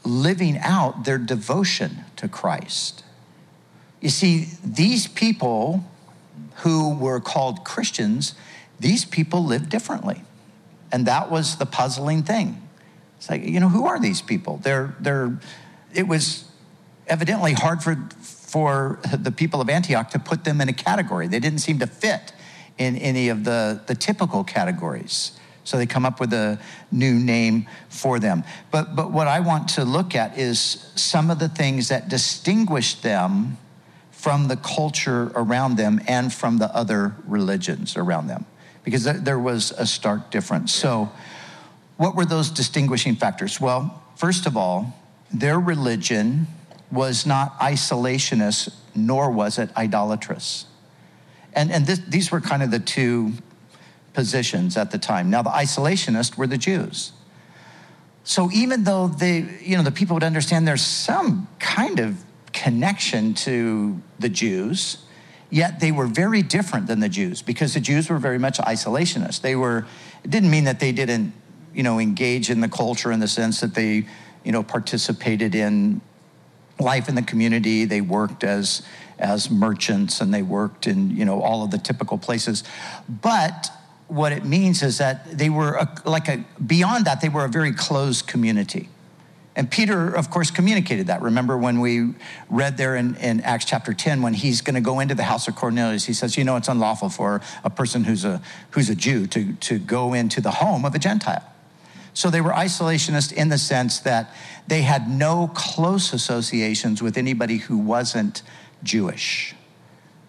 living 0.03 0.57
out 0.57 1.05
their 1.05 1.19
devotion 1.19 2.05
to 2.15 2.27
Christ. 2.27 3.03
You 3.99 4.09
see, 4.09 4.47
these 4.63 5.07
people 5.07 5.85
who 6.57 6.95
were 6.95 7.19
called 7.19 7.63
Christians, 7.63 8.33
these 8.79 9.05
people 9.05 9.45
lived 9.45 9.69
differently. 9.69 10.23
And 10.91 11.05
that 11.05 11.29
was 11.29 11.57
the 11.57 11.65
puzzling 11.65 12.23
thing. 12.23 12.61
It's 13.17 13.29
like, 13.29 13.43
you 13.43 13.59
know, 13.59 13.69
who 13.69 13.85
are 13.85 13.99
these 13.99 14.21
people? 14.21 14.57
They're, 14.63 14.95
they're 14.99 15.39
it 15.93 16.07
was 16.07 16.45
evidently 17.07 17.53
hard 17.53 17.83
for, 17.83 17.95
for 18.21 18.99
the 19.17 19.31
people 19.31 19.61
of 19.61 19.69
Antioch 19.69 20.09
to 20.11 20.19
put 20.19 20.43
them 20.43 20.61
in 20.61 20.69
a 20.69 20.73
category. 20.73 21.27
They 21.27 21.39
didn't 21.39 21.59
seem 21.59 21.79
to 21.79 21.87
fit 21.87 22.33
in 22.77 22.95
any 22.97 23.29
of 23.29 23.43
the, 23.43 23.81
the 23.87 23.95
typical 23.95 24.43
categories. 24.43 25.33
So 25.63 25.77
they 25.77 25.85
come 25.85 26.05
up 26.05 26.19
with 26.19 26.33
a 26.33 26.59
new 26.91 27.13
name 27.13 27.67
for 27.89 28.19
them. 28.19 28.43
But, 28.71 28.95
but 28.95 29.11
what 29.11 29.27
I 29.27 29.39
want 29.41 29.69
to 29.69 29.85
look 29.85 30.15
at 30.15 30.37
is 30.37 30.91
some 30.95 31.29
of 31.29 31.39
the 31.39 31.49
things 31.49 31.89
that 31.89 32.09
distinguish 32.09 32.95
them 32.95 33.57
from 34.11 34.47
the 34.47 34.57
culture 34.57 35.31
around 35.35 35.77
them 35.77 36.01
and 36.07 36.33
from 36.33 36.57
the 36.57 36.75
other 36.75 37.15
religions 37.25 37.95
around 37.95 38.27
them, 38.27 38.45
because 38.83 39.03
there 39.03 39.39
was 39.39 39.71
a 39.71 39.85
stark 39.85 40.29
difference. 40.29 40.71
So, 40.73 41.11
what 41.97 42.15
were 42.15 42.25
those 42.25 42.49
distinguishing 42.49 43.15
factors? 43.15 43.61
Well, 43.61 44.01
first 44.15 44.45
of 44.45 44.57
all, 44.57 44.95
their 45.33 45.59
religion 45.59 46.47
was 46.91 47.25
not 47.25 47.57
isolationist, 47.59 48.73
nor 48.95 49.31
was 49.31 49.57
it 49.57 49.69
idolatrous. 49.77 50.65
And, 51.53 51.71
and 51.71 51.85
this, 51.85 51.99
these 51.99 52.31
were 52.31 52.41
kind 52.41 52.63
of 52.63 52.71
the 52.71 52.79
two 52.79 53.33
positions 54.13 54.77
at 54.77 54.91
the 54.91 54.97
time. 54.97 55.29
Now, 55.29 55.41
the 55.41 55.49
isolationists 55.49 56.37
were 56.37 56.47
the 56.47 56.57
Jews. 56.57 57.13
So 58.23 58.51
even 58.51 58.83
though 58.83 59.07
they, 59.07 59.45
you 59.61 59.77
know, 59.77 59.83
the 59.83 59.91
people 59.91 60.13
would 60.15 60.23
understand 60.23 60.67
there's 60.67 60.85
some 60.85 61.47
kind 61.59 61.99
of 61.99 62.23
connection 62.53 63.33
to 63.33 64.01
the 64.19 64.29
Jews, 64.29 64.97
yet 65.49 65.79
they 65.79 65.91
were 65.91 66.05
very 66.05 66.41
different 66.41 66.87
than 66.87 66.99
the 66.99 67.09
Jews 67.09 67.41
because 67.41 67.73
the 67.73 67.79
Jews 67.79 68.09
were 68.09 68.19
very 68.19 68.37
much 68.37 68.57
isolationist. 68.59 69.41
They 69.41 69.55
were, 69.55 69.85
it 70.23 70.29
didn't 70.29 70.51
mean 70.51 70.65
that 70.65 70.79
they 70.79 70.91
didn't, 70.91 71.33
you 71.73 71.83
know, 71.83 71.99
engage 71.99 72.49
in 72.49 72.61
the 72.61 72.69
culture 72.69 73.11
in 73.11 73.19
the 73.19 73.27
sense 73.27 73.61
that 73.61 73.73
they 73.73 74.05
you 74.43 74.51
know, 74.51 74.63
participated 74.63 75.55
in 75.55 76.01
life 76.79 77.07
in 77.07 77.15
the 77.15 77.21
community. 77.21 77.85
They 77.85 78.01
worked 78.01 78.43
as 78.43 78.81
as 79.19 79.51
merchants 79.51 80.19
and 80.19 80.33
they 80.33 80.41
worked 80.41 80.87
in 80.87 81.15
you 81.15 81.25
know 81.25 81.41
all 81.41 81.63
of 81.63 81.71
the 81.71 81.77
typical 81.77 82.17
places. 82.17 82.63
But 83.07 83.69
what 84.07 84.31
it 84.31 84.43
means 84.43 84.83
is 84.83 84.97
that 84.97 85.37
they 85.37 85.49
were 85.49 85.75
a, 85.75 85.95
like 86.05 86.27
a 86.27 86.43
beyond 86.65 87.05
that 87.05 87.21
they 87.21 87.29
were 87.29 87.45
a 87.45 87.49
very 87.49 87.71
closed 87.71 88.27
community. 88.27 88.89
And 89.53 89.69
Peter, 89.69 90.13
of 90.13 90.29
course, 90.29 90.49
communicated 90.49 91.07
that. 91.07 91.21
Remember 91.21 91.57
when 91.57 91.81
we 91.81 92.13
read 92.49 92.77
there 92.77 92.95
in, 92.95 93.15
in 93.17 93.41
Acts 93.41 93.65
chapter 93.65 93.93
10, 93.93 94.21
when 94.21 94.33
he's 94.33 94.61
going 94.61 94.75
to 94.75 94.81
go 94.81 95.01
into 95.01 95.13
the 95.13 95.23
house 95.23 95.47
of 95.49 95.57
Cornelius, 95.57 96.05
he 96.05 96.13
says, 96.13 96.37
You 96.37 96.45
know, 96.45 96.55
it's 96.55 96.69
unlawful 96.69 97.09
for 97.09 97.41
a 97.65 97.69
person 97.69 98.05
who's 98.05 98.23
a, 98.23 98.41
who's 98.69 98.89
a 98.89 98.95
Jew 98.95 99.27
to, 99.27 99.53
to 99.53 99.77
go 99.77 100.13
into 100.13 100.39
the 100.39 100.51
home 100.51 100.85
of 100.85 100.95
a 100.95 100.99
Gentile. 100.99 101.45
So 102.13 102.29
they 102.29 102.41
were 102.41 102.51
isolationist 102.51 103.33
in 103.33 103.49
the 103.49 103.57
sense 103.57 103.99
that 103.99 104.33
they 104.67 104.81
had 104.81 105.09
no 105.09 105.49
close 105.53 106.13
associations 106.13 107.01
with 107.01 107.17
anybody 107.17 107.57
who 107.57 107.77
wasn't 107.77 108.43
Jewish. 108.83 109.55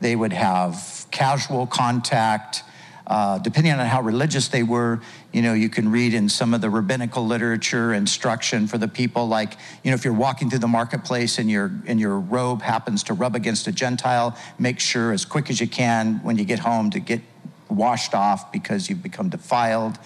They 0.01 0.17
would 0.17 0.33
have 0.33 1.07
casual 1.11 1.67
contact. 1.67 2.65
Uh, 3.05 3.39
depending 3.39 3.73
on 3.73 3.85
how 3.85 4.01
religious 4.01 4.49
they 4.49 4.63
were, 4.63 5.01
you 5.33 5.43
know, 5.43 5.55
you 5.55 5.69
can 5.69 5.91
read 5.91 6.15
in 6.15 6.29
some 6.29 6.55
of 6.55 6.61
the 6.61 6.71
rabbinical 6.71 7.27
literature 7.27 7.93
instruction 7.93 8.69
for 8.69 8.79
the 8.79 8.87
people, 8.87 9.27
like, 9.27 9.55
you 9.83 9.91
know, 9.91 9.95
if 9.95 10.05
you're 10.05 10.15
walking 10.15 10.49
through 10.49 10.61
the 10.61 10.69
marketplace 10.69 11.39
and 11.39 11.51
your 11.51 11.73
and 11.87 11.99
your 11.99 12.19
robe 12.19 12.63
happens 12.63 13.03
to 13.03 13.13
rub 13.13 13.35
against 13.35 13.67
a 13.67 13.73
Gentile, 13.73 14.37
make 14.57 14.79
sure 14.79 15.13
as 15.13 15.25
quick 15.25 15.51
as 15.51 15.61
you 15.61 15.67
can 15.67 16.21
when 16.23 16.39
you 16.39 16.45
get 16.45 16.61
home 16.61 16.91
to 16.91 17.01
get 17.01 17.21
washed 17.69 18.15
off 18.15 18.53
because 18.53 18.89
you've 18.89 19.03
become 19.03 19.29
defiled. 19.29 19.99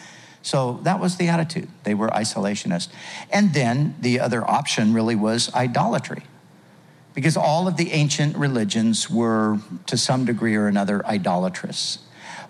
So 0.46 0.78
that 0.84 1.00
was 1.00 1.16
the 1.16 1.26
attitude. 1.26 1.66
They 1.82 1.92
were 1.92 2.06
isolationist. 2.06 2.86
And 3.32 3.52
then 3.52 3.96
the 4.00 4.20
other 4.20 4.48
option 4.48 4.94
really 4.94 5.16
was 5.16 5.52
idolatry. 5.52 6.22
Because 7.14 7.36
all 7.36 7.66
of 7.66 7.76
the 7.76 7.90
ancient 7.90 8.36
religions 8.36 9.10
were, 9.10 9.58
to 9.86 9.96
some 9.96 10.24
degree 10.24 10.54
or 10.54 10.68
another, 10.68 11.04
idolatrous. 11.04 11.98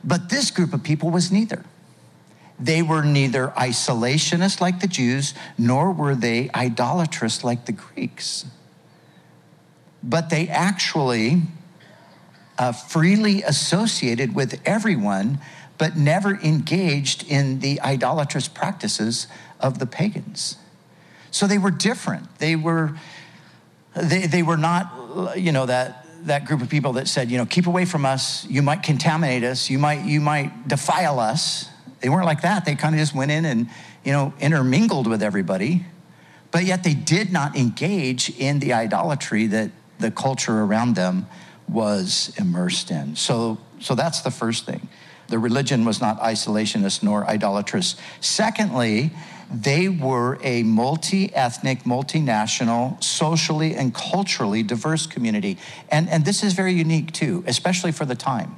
But 0.05 0.29
this 0.29 0.51
group 0.51 0.75
of 0.75 0.83
people 0.83 1.11
was 1.11 1.33
neither. 1.33 1.65
They 2.61 2.83
were 2.83 3.03
neither 3.03 3.49
isolationist 3.57 4.61
like 4.61 4.81
the 4.81 4.89
Jews, 4.89 5.33
nor 5.57 5.91
were 5.91 6.15
they 6.15 6.51
idolatrous 6.55 7.45
like 7.45 7.65
the 7.65 7.73
Greeks. 7.73 8.45
But 10.03 10.29
they 10.29 10.49
actually 10.49 11.45
uh, 12.59 12.73
freely 12.73 13.43
associated 13.43 14.35
with 14.35 14.61
everyone, 14.67 15.39
but 15.79 15.97
never 15.97 16.37
engaged 16.37 17.29
in 17.29 17.61
the 17.61 17.81
idolatrous 17.81 18.49
practices 18.49 19.27
of 19.61 19.79
the 19.79 19.87
pagans. 19.87 20.57
So 21.31 21.47
they 21.47 21.59
were 21.59 21.71
different. 21.71 22.39
They 22.39 22.57
were, 22.57 22.97
they, 23.95 24.27
they 24.27 24.43
were 24.43 24.57
not, 24.57 25.37
you 25.37 25.53
know, 25.53 25.67
that, 25.67 26.07
that 26.27 26.47
group 26.47 26.63
of 26.63 26.69
people 26.69 26.95
that 26.95 27.09
said, 27.09 27.31
you 27.31 27.39
know, 27.39 27.47
keep 27.47 27.67
away 27.67 27.85
from 27.85 28.07
us. 28.07 28.47
You 28.47 28.63
might 28.63 28.83
contaminate 28.83 29.45
us. 29.45 29.69
You 29.69 29.79
might, 29.79 30.05
you 30.05 30.21
might 30.21 30.67
defile 30.67 31.21
us. 31.21 31.69
They 32.01 32.09
weren't 32.09 32.27
like 32.27 32.43
that. 32.43 32.65
They 32.65 32.75
kind 32.75 32.95
of 32.95 32.99
just 32.99 33.15
went 33.15 33.31
in 33.31 33.45
and, 33.45 33.69
you 34.05 34.13
know, 34.13 34.33
intermingled 34.41 35.07
with 35.07 35.23
everybody. 35.23 35.85
But 36.51 36.65
yet 36.65 36.85
they 36.85 36.95
did 36.95 37.33
not 37.33 37.57
engage 37.57 38.31
in 38.39 38.61
the 38.61 38.73
idolatry 38.73 39.47
that 39.49 39.71
the 39.99 40.11
culture 40.11 40.63
around 40.63 40.95
them 40.95 41.27
was 41.69 42.33
immersed 42.39 42.91
in. 42.91 43.17
So, 43.17 43.59
so 43.81 43.95
that's 43.95 44.23
the 44.23 44.31
first 44.31 44.65
thing. 44.65 44.89
The 45.29 45.39
religion 45.39 45.85
was 45.85 46.01
not 46.01 46.21
isolationist 46.21 47.03
nor 47.03 47.29
idolatrous. 47.29 47.97
Secondly, 48.21 49.11
they 49.53 49.89
were 49.89 50.39
a 50.43 50.63
multi 50.63 51.35
ethnic, 51.35 51.85
multinational, 51.85 53.03
socially 53.03 53.75
and 53.75 53.95
culturally 53.95 54.63
diverse 54.63 55.07
community. 55.07 55.59
And, 55.89 56.09
and 56.09 56.25
this 56.25 56.43
is 56.43 56.53
very 56.53 56.73
unique 56.73 57.13
too, 57.13 57.45
especially 57.47 57.93
for 57.93 58.05
the 58.05 58.17
time. 58.17 58.57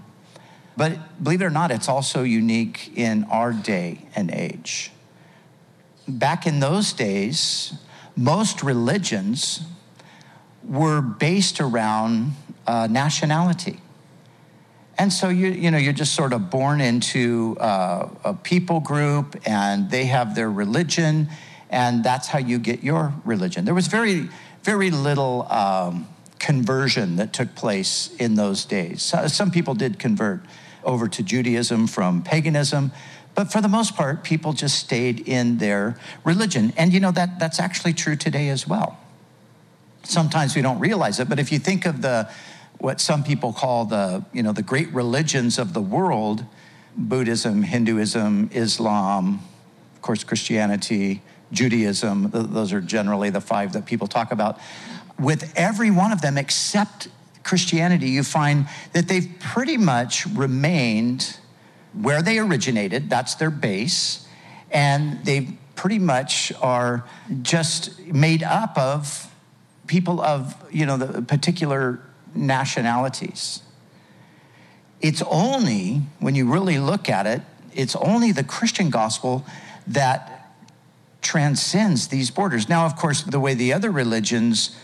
But 0.76 1.22
believe 1.22 1.42
it 1.42 1.44
or 1.44 1.50
not, 1.50 1.70
it's 1.70 1.88
also 1.88 2.22
unique 2.22 2.96
in 2.96 3.24
our 3.24 3.52
day 3.52 4.06
and 4.14 4.30
age. 4.30 4.92
Back 6.06 6.46
in 6.46 6.60
those 6.60 6.92
days, 6.92 7.74
most 8.16 8.62
religions 8.62 9.62
were 10.64 11.00
based 11.00 11.60
around 11.60 12.32
uh, 12.66 12.86
nationality. 12.90 13.80
And 14.98 15.12
so 15.12 15.28
you 15.28 15.48
you 15.48 15.70
know 15.70 15.78
you're 15.78 15.92
just 15.92 16.14
sort 16.14 16.32
of 16.32 16.50
born 16.50 16.80
into 16.80 17.56
uh, 17.60 18.08
a 18.24 18.34
people 18.34 18.80
group, 18.80 19.40
and 19.46 19.88
they 19.90 20.06
have 20.06 20.34
their 20.34 20.50
religion, 20.50 21.28
and 21.70 22.02
that's 22.02 22.26
how 22.26 22.38
you 22.38 22.58
get 22.58 22.82
your 22.82 23.14
religion. 23.24 23.64
There 23.64 23.74
was 23.74 23.86
very 23.86 24.28
very 24.64 24.90
little 24.90 25.46
um, 25.50 26.08
conversion 26.40 27.16
that 27.16 27.32
took 27.32 27.54
place 27.54 28.14
in 28.18 28.34
those 28.34 28.64
days. 28.64 29.14
Some 29.28 29.50
people 29.52 29.74
did 29.74 30.00
convert 30.00 30.40
over 30.82 31.08
to 31.08 31.22
Judaism 31.22 31.86
from 31.86 32.22
paganism, 32.22 32.90
but 33.34 33.52
for 33.52 33.60
the 33.60 33.68
most 33.68 33.94
part, 33.94 34.24
people 34.24 34.52
just 34.52 34.78
stayed 34.78 35.28
in 35.28 35.58
their 35.58 35.96
religion. 36.24 36.72
And 36.76 36.92
you 36.92 36.98
know 36.98 37.12
that 37.12 37.38
that's 37.38 37.60
actually 37.60 37.92
true 37.92 38.16
today 38.16 38.48
as 38.48 38.66
well. 38.66 38.98
Sometimes 40.02 40.56
we 40.56 40.62
don't 40.62 40.80
realize 40.80 41.20
it, 41.20 41.28
but 41.28 41.38
if 41.38 41.52
you 41.52 41.60
think 41.60 41.86
of 41.86 42.02
the 42.02 42.28
what 42.78 43.00
some 43.00 43.24
people 43.24 43.52
call 43.52 43.84
the, 43.84 44.24
you 44.32 44.42
know, 44.42 44.52
the 44.52 44.62
great 44.62 44.92
religions 44.92 45.58
of 45.58 45.72
the 45.72 45.80
world 45.80 46.44
Buddhism, 46.96 47.62
Hinduism, 47.62 48.50
Islam, 48.52 49.40
of 49.94 50.02
course, 50.02 50.24
Christianity, 50.24 51.22
Judaism. 51.52 52.30
Those 52.32 52.72
are 52.72 52.80
generally 52.80 53.30
the 53.30 53.40
five 53.40 53.72
that 53.74 53.86
people 53.86 54.08
talk 54.08 54.32
about. 54.32 54.58
With 55.18 55.52
every 55.56 55.92
one 55.92 56.10
of 56.10 56.22
them 56.22 56.36
except 56.36 57.08
Christianity, 57.44 58.10
you 58.10 58.24
find 58.24 58.66
that 58.94 59.06
they've 59.06 59.28
pretty 59.38 59.76
much 59.76 60.26
remained 60.26 61.38
where 61.92 62.20
they 62.20 62.38
originated, 62.38 63.08
that's 63.08 63.36
their 63.36 63.50
base, 63.50 64.26
and 64.70 65.24
they 65.24 65.56
pretty 65.74 65.98
much 65.98 66.52
are 66.60 67.04
just 67.42 67.98
made 68.06 68.42
up 68.42 68.76
of 68.76 69.32
people 69.86 70.20
of, 70.20 70.54
you 70.70 70.84
know, 70.84 70.96
the 70.96 71.22
particular 71.22 72.00
nationalities. 72.34 73.62
It's 75.00 75.22
only, 75.22 76.02
when 76.18 76.34
you 76.34 76.50
really 76.50 76.78
look 76.78 77.08
at 77.08 77.26
it, 77.26 77.42
it's 77.74 77.94
only 77.96 78.32
the 78.32 78.44
Christian 78.44 78.90
gospel 78.90 79.44
that 79.86 80.52
transcends 81.22 82.08
these 82.08 82.30
borders. 82.30 82.68
Now, 82.68 82.86
of 82.86 82.96
course, 82.96 83.22
the 83.22 83.40
way 83.40 83.54
the 83.54 83.72
other 83.72 83.90
religions, 83.90 84.76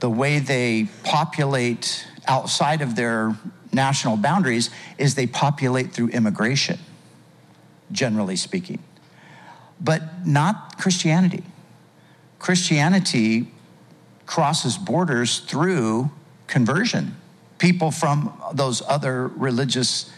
the 0.00 0.10
way 0.10 0.38
they 0.38 0.88
populate 1.02 2.06
outside 2.26 2.82
of 2.82 2.96
their 2.96 3.36
national 3.72 4.16
boundaries 4.16 4.70
is 4.98 5.14
they 5.14 5.26
populate 5.26 5.92
through 5.92 6.08
immigration, 6.08 6.78
generally 7.92 8.36
speaking, 8.36 8.78
but 9.80 10.26
not 10.26 10.78
Christianity. 10.78 11.44
Christianity 12.38 13.48
crosses 14.26 14.76
borders 14.76 15.40
through 15.40 16.10
conversion. 16.46 17.16
People 17.58 17.90
from 17.90 18.32
those 18.52 18.82
other 18.88 19.28
religious 19.28 20.10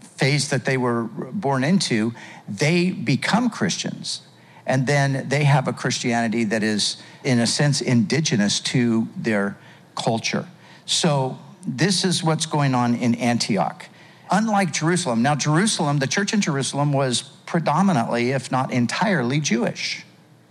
faiths 0.00 0.48
that 0.48 0.64
they 0.64 0.76
were 0.76 1.04
born 1.04 1.62
into, 1.64 2.12
they 2.48 2.90
become 2.90 3.50
Christians. 3.50 4.22
And 4.66 4.86
then 4.86 5.28
they 5.28 5.44
have 5.44 5.66
a 5.66 5.72
Christianity 5.72 6.44
that 6.44 6.62
is, 6.62 7.02
in 7.24 7.38
a 7.38 7.46
sense, 7.46 7.80
indigenous 7.80 8.60
to 8.60 9.08
their 9.16 9.56
culture. 9.94 10.46
So, 10.84 11.38
this 11.66 12.04
is 12.04 12.22
what's 12.22 12.46
going 12.46 12.74
on 12.74 12.94
in 12.94 13.14
Antioch. 13.16 13.86
Unlike 14.30 14.72
Jerusalem, 14.72 15.22
now, 15.22 15.34
Jerusalem, 15.34 15.98
the 15.98 16.06
church 16.06 16.32
in 16.32 16.40
Jerusalem 16.40 16.92
was 16.92 17.22
predominantly, 17.22 18.30
if 18.30 18.50
not 18.50 18.72
entirely, 18.72 19.40
Jewish. 19.40 20.04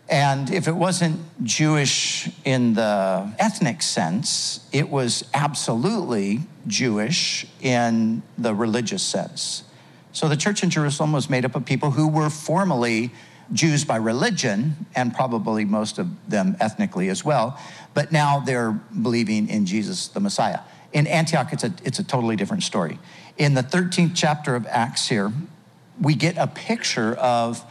And 0.10 0.50
if 0.50 0.67
it 0.67 0.76
wasn't 0.76 1.20
Jewish 1.43 2.30
in 2.46 2.76
the 2.76 3.34
ethnic 3.39 3.82
sense, 3.82 4.65
it 4.72 4.89
was 4.89 5.26
absolutely 5.34 6.41
Jewish 6.65 7.46
in 7.62 8.24
the 8.38 8.56
religious 8.56 9.04
sense. 9.04 9.63
So 10.13 10.30
the 10.30 10.38
church 10.38 10.63
in 10.63 10.70
Jerusalem 10.70 11.12
was 11.12 11.30
made 11.30 11.43
up 11.43 11.56
of 11.56 11.65
people 11.65 11.91
who 11.91 12.08
were 12.08 12.30
formally 12.30 13.12
Jews 13.54 13.86
by 13.86 13.98
religion, 13.98 14.86
and 14.96 15.13
probably 15.13 15.63
most 15.63 16.00
of 16.00 16.08
them 16.30 16.58
ethnically 16.60 17.10
as 17.10 17.24
well, 17.24 17.60
but 17.93 18.12
now 18.12 18.39
they're 18.39 18.72
believing 18.72 19.48
in 19.48 19.65
Jesus 19.65 20.08
the 20.10 20.20
Messiah. 20.20 20.60
In 20.91 21.08
Antioch, 21.08 21.54
it's 21.54 21.63
a, 21.63 21.74
it's 21.84 22.00
a 22.00 22.04
totally 22.04 22.36
different 22.36 22.63
story. 22.63 23.00
In 23.38 23.54
the 23.54 23.62
13th 23.62 24.12
chapter 24.15 24.56
of 24.56 24.65
Acts 24.67 25.08
here, 25.08 25.32
we 26.02 26.15
get 26.15 26.38
a 26.38 26.48
picture 26.48 27.13
of 27.15 27.63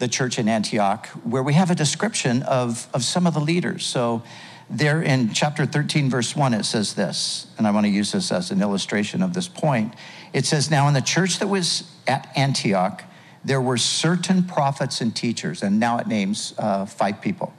the 0.00 0.08
church 0.08 0.38
in 0.38 0.48
Antioch, 0.48 1.06
where 1.24 1.42
we 1.42 1.52
have 1.52 1.70
a 1.70 1.74
description 1.74 2.42
of, 2.42 2.88
of 2.92 3.04
some 3.04 3.26
of 3.26 3.34
the 3.34 3.40
leaders. 3.40 3.86
So, 3.86 4.22
there 4.70 5.02
in 5.02 5.32
chapter 5.32 5.66
13, 5.66 6.08
verse 6.08 6.36
1, 6.36 6.54
it 6.54 6.64
says 6.64 6.94
this, 6.94 7.48
and 7.58 7.66
I 7.66 7.72
want 7.72 7.86
to 7.86 7.90
use 7.90 8.12
this 8.12 8.30
as 8.30 8.52
an 8.52 8.62
illustration 8.62 9.20
of 9.20 9.34
this 9.34 9.48
point. 9.48 9.94
It 10.32 10.46
says, 10.46 10.70
Now 10.70 10.86
in 10.86 10.94
the 10.94 11.02
church 11.02 11.40
that 11.40 11.48
was 11.48 11.90
at 12.06 12.32
Antioch, 12.36 13.02
there 13.44 13.60
were 13.60 13.76
certain 13.76 14.44
prophets 14.44 15.00
and 15.00 15.14
teachers, 15.14 15.62
and 15.62 15.80
now 15.80 15.98
it 15.98 16.06
names 16.06 16.54
uh, 16.56 16.86
five 16.86 17.20
people. 17.20 17.52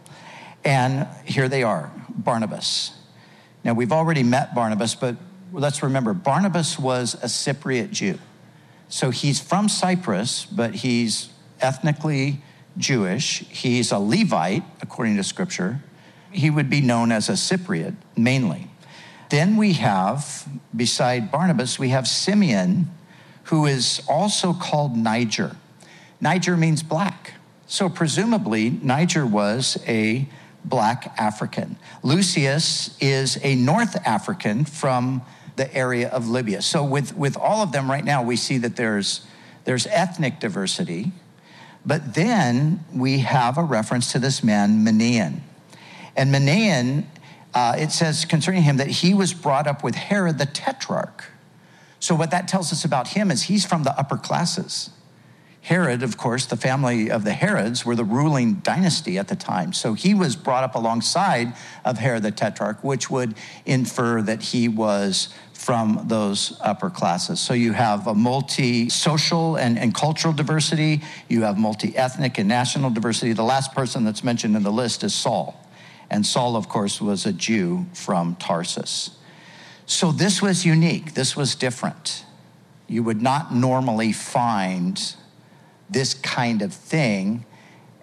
And 0.64 1.08
here 1.26 1.50
they 1.50 1.64
are 1.64 1.92
Barnabas. 2.10 2.94
Now 3.64 3.74
we've 3.74 3.92
already 3.92 4.24
met 4.24 4.56
Barnabas, 4.56 4.96
but 4.96 5.18
let's 5.52 5.84
remember 5.84 6.14
Barnabas 6.14 6.80
was 6.80 7.16
a 7.16 7.28
Cypriot 7.28 7.92
Jew. 7.92 8.20
So 8.88 9.10
he's 9.10 9.40
from 9.40 9.68
Cyprus, 9.70 10.46
but 10.46 10.76
he's 10.76 11.31
ethnically 11.62 12.42
Jewish. 12.78 13.40
He's 13.50 13.92
a 13.92 14.00
Levite, 14.00 14.64
according 14.82 15.18
to 15.18 15.24
scripture. 15.24 15.82
He 16.32 16.50
would 16.50 16.70
be 16.70 16.82
known 16.82 17.12
as 17.12 17.30
a 17.30 17.34
Cypriot 17.34 17.96
mainly. 18.16 18.68
Then 19.30 19.58
we 19.58 19.74
have, 19.74 20.48
beside 20.76 21.32
Barnabas, 21.32 21.80
we 21.80 21.90
have 21.90 22.08
Simeon, 22.08 22.90
who 23.46 23.66
is 23.66 24.02
also 24.08 24.54
called 24.54 24.96
Niger. 24.96 25.56
Niger 26.20 26.56
means 26.58 26.84
black. 26.84 27.34
So 27.68 27.90
presumably, 27.90 28.70
Niger 28.70 29.26
was 29.26 29.82
a 29.88 30.28
black 30.64 31.14
African. 31.18 31.78
Lucius 32.04 32.96
is 33.00 33.40
a 33.42 33.56
North 33.56 33.96
African 34.06 34.66
from 34.66 35.22
the 35.56 35.74
area 35.74 36.10
of 36.10 36.30
Libya. 36.30 36.62
So 36.62 36.84
with, 36.84 37.16
with 37.16 37.38
all 37.38 37.64
of 37.64 37.72
them 37.72 37.90
right 37.90 38.04
now, 38.04 38.24
we 38.24 38.36
see 38.36 38.58
that 38.60 38.76
there's, 38.76 39.26
there's 39.64 39.88
ethnic 39.88 40.40
diversity, 40.40 41.12
but 41.86 42.14
then 42.14 42.84
we 42.94 43.20
have 43.20 43.58
a 43.58 43.64
reference 43.64 44.12
to 44.12 44.20
this 44.20 44.44
man, 44.44 44.86
Manaen. 44.86 45.40
And 46.16 46.34
Manaen, 46.34 47.06
uh, 47.54 47.76
it 47.78 47.92
says 47.92 48.26
concerning 48.26 48.64
him 48.64 48.78
that 48.78 48.88
he 48.88 49.14
was 49.14 49.34
brought 49.34 49.68
up 49.68 49.84
with 49.84 49.96
Herod 49.96 50.38
the 50.38 50.46
Tetrarch. 50.46 51.26
So, 52.00 52.16
what 52.16 52.32
that 52.32 52.48
tells 52.48 52.72
us 52.72 52.84
about 52.84 53.10
him 53.10 53.32
is 53.32 53.44
he's 53.44 53.66
from 53.66 53.84
the 53.84 53.98
upper 53.98 54.18
classes. 54.18 54.90
Herod, 55.62 56.02
of 56.02 56.18
course, 56.18 56.48
the 56.48 56.58
family 56.58 57.12
of 57.12 57.24
the 57.24 57.34
Herods 57.34 57.86
were 57.86 57.96
the 57.96 58.04
ruling 58.04 58.56
dynasty 58.56 59.20
at 59.20 59.28
the 59.28 59.36
time. 59.36 59.74
So 59.74 59.94
he 59.94 60.16
was 60.16 60.36
brought 60.36 60.64
up 60.64 60.74
alongside 60.74 61.54
of 61.86 62.00
Herod 62.00 62.24
the 62.24 62.32
Tetrarch, 62.32 62.84
which 62.84 63.12
would 63.12 63.36
infer 63.66 64.24
that 64.24 64.42
he 64.42 64.68
was 64.68 65.30
from 65.54 66.06
those 66.08 66.58
upper 66.62 66.90
classes. 66.90 67.40
So 67.40 67.54
you 67.54 67.74
have 67.74 68.08
a 68.08 68.16
multi 68.16 68.90
social 68.90 69.56
and, 69.56 69.78
and 69.78 69.94
cultural 69.94 70.34
diversity, 70.34 71.02
you 71.30 71.44
have 71.44 71.60
multi 71.60 71.96
ethnic 71.96 72.40
and 72.40 72.50
national 72.50 72.90
diversity. 72.90 73.34
The 73.34 73.44
last 73.44 73.76
person 73.76 74.04
that's 74.04 74.24
mentioned 74.24 74.56
in 74.56 74.64
the 74.64 74.72
list 74.72 75.04
is 75.04 75.14
Saul. 75.14 75.64
And 76.10 76.26
Saul, 76.26 76.56
of 76.56 76.68
course, 76.68 77.00
was 77.00 77.28
a 77.28 77.32
Jew 77.32 77.86
from 77.94 78.36
Tarsus. 78.38 79.12
So 79.86 80.12
this 80.12 80.42
was 80.42 80.66
unique, 80.66 81.14
this 81.14 81.36
was 81.36 81.54
different. 81.54 82.26
You 82.88 83.04
would 83.04 83.22
not 83.22 83.54
normally 83.54 84.12
find 84.12 85.00
this 85.92 86.14
kind 86.16 86.62
of 86.62 86.74
thing. 86.74 87.46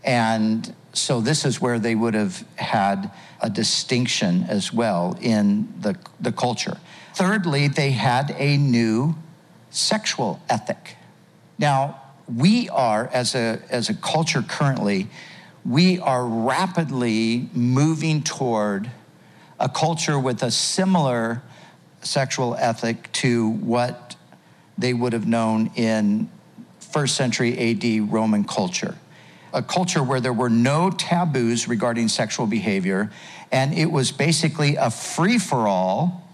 And 0.05 0.75
so 0.93 1.21
this 1.21 1.45
is 1.45 1.61
where 1.61 1.79
they 1.79 1.95
would 1.95 2.15
have 2.15 2.45
had 2.57 3.11
a 3.41 3.51
distinction 3.51 4.45
as 4.49 4.73
well 4.73 5.19
in 5.21 5.73
the, 5.81 5.97
the 6.21 6.33
culture. 6.33 6.79
Thirdly, 7.15 7.69
they 7.69 7.91
had 7.93 8.35
a 8.39 8.57
new 8.57 9.17
sexual 9.71 10.41
ethic. 10.49 10.97
Now, 11.59 12.01
we 12.33 12.69
are, 12.69 13.09
as 13.13 13.35
a, 13.35 13.61
as 13.71 13.89
a 13.89 13.95
culture 13.95 14.43
currently, 14.43 15.09
we 15.65 15.99
are 15.99 16.25
rapidly 16.25 17.49
moving 17.53 18.23
toward 18.23 18.91
a 19.59 19.69
culture 19.69 20.19
with 20.19 20.43
a 20.43 20.51
similar 20.51 21.43
sexual 22.03 22.55
ethic 22.57 23.11
to 23.13 23.49
what 23.49 24.17
they 24.77 24.95
would 24.95 25.13
have 25.13 25.27
known 25.27 25.71
in 25.75 26.31
first 26.91 27.17
century 27.17 27.57
AD 27.59 28.13
Roman 28.13 28.45
culture. 28.45 28.97
A 29.53 29.63
culture 29.63 30.03
where 30.03 30.21
there 30.21 30.33
were 30.33 30.51
no 30.51 30.91
taboos 30.91 31.69
regarding 31.69 32.09
sexual 32.09 32.47
behavior, 32.47 33.11
and 33.51 33.73
it 33.73 33.91
was 33.91 34.13
basically 34.13 34.77
a 34.77 34.91
free 34.91 35.39
for 35.39 35.67
all, 35.67 36.29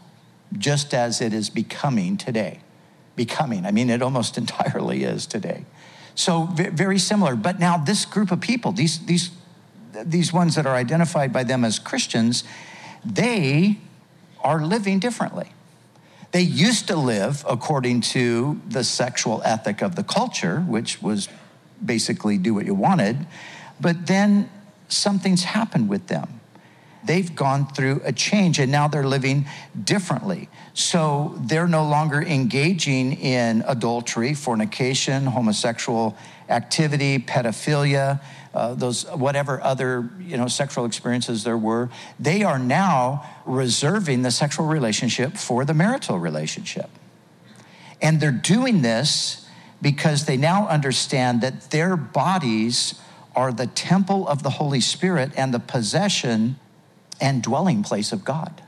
just 0.56 0.94
as 0.94 1.20
it 1.20 1.32
is 1.32 1.50
becoming 1.50 2.16
today. 2.16 2.60
Becoming, 3.16 3.66
I 3.66 3.70
mean, 3.70 3.90
it 3.90 4.02
almost 4.02 4.36
entirely 4.38 5.04
is 5.04 5.26
today. 5.26 5.64
So, 6.16 6.44
very 6.44 6.98
similar. 6.98 7.34
But 7.34 7.58
now, 7.58 7.76
this 7.76 8.04
group 8.04 8.30
of 8.30 8.40
people, 8.40 8.70
these, 8.70 9.04
these, 9.06 9.30
these 10.04 10.32
ones 10.32 10.54
that 10.54 10.64
are 10.64 10.74
identified 10.76 11.32
by 11.32 11.42
them 11.42 11.64
as 11.64 11.80
Christians, 11.80 12.44
they 13.04 13.78
are 14.40 14.64
living 14.64 15.00
differently. 15.00 15.53
They 16.34 16.42
used 16.42 16.88
to 16.88 16.96
live 16.96 17.44
according 17.48 18.00
to 18.00 18.60
the 18.68 18.82
sexual 18.82 19.40
ethic 19.44 19.82
of 19.82 19.94
the 19.94 20.02
culture, 20.02 20.62
which 20.62 21.00
was 21.00 21.28
basically 21.84 22.38
do 22.38 22.52
what 22.54 22.66
you 22.66 22.74
wanted, 22.74 23.28
but 23.80 24.08
then 24.08 24.50
something's 24.88 25.44
happened 25.44 25.88
with 25.88 26.08
them. 26.08 26.40
They've 27.04 27.32
gone 27.32 27.68
through 27.68 28.00
a 28.04 28.12
change 28.12 28.58
and 28.58 28.72
now 28.72 28.88
they're 28.88 29.06
living 29.06 29.46
differently. 29.84 30.48
So 30.72 31.38
they're 31.38 31.68
no 31.68 31.86
longer 31.86 32.20
engaging 32.20 33.12
in 33.12 33.62
adultery, 33.68 34.34
fornication, 34.34 35.26
homosexual 35.26 36.16
activity, 36.48 37.20
pedophilia, 37.20 38.20
uh, 38.54 38.74
those 38.74 39.04
whatever 39.10 39.60
other 39.62 40.08
you 40.20 40.36
know 40.36 40.46
sexual 40.46 40.84
experiences 40.84 41.44
there 41.44 41.58
were 41.58 41.90
they 42.20 42.42
are 42.42 42.58
now 42.58 43.24
reserving 43.44 44.22
the 44.22 44.30
sexual 44.30 44.66
relationship 44.66 45.36
for 45.36 45.64
the 45.64 45.74
marital 45.74 46.18
relationship. 46.18 46.88
And 48.00 48.20
they're 48.20 48.30
doing 48.30 48.82
this 48.82 49.48
because 49.82 50.26
they 50.26 50.36
now 50.36 50.68
understand 50.68 51.40
that 51.40 51.70
their 51.70 51.96
bodies 51.96 53.00
are 53.34 53.52
the 53.52 53.66
temple 53.66 54.28
of 54.28 54.42
the 54.42 54.50
holy 54.50 54.80
spirit 54.80 55.32
and 55.36 55.52
the 55.52 55.58
possession 55.58 56.56
and 57.20 57.42
dwelling 57.42 57.82
place 57.82 58.12
of 58.12 58.24
god. 58.24 58.62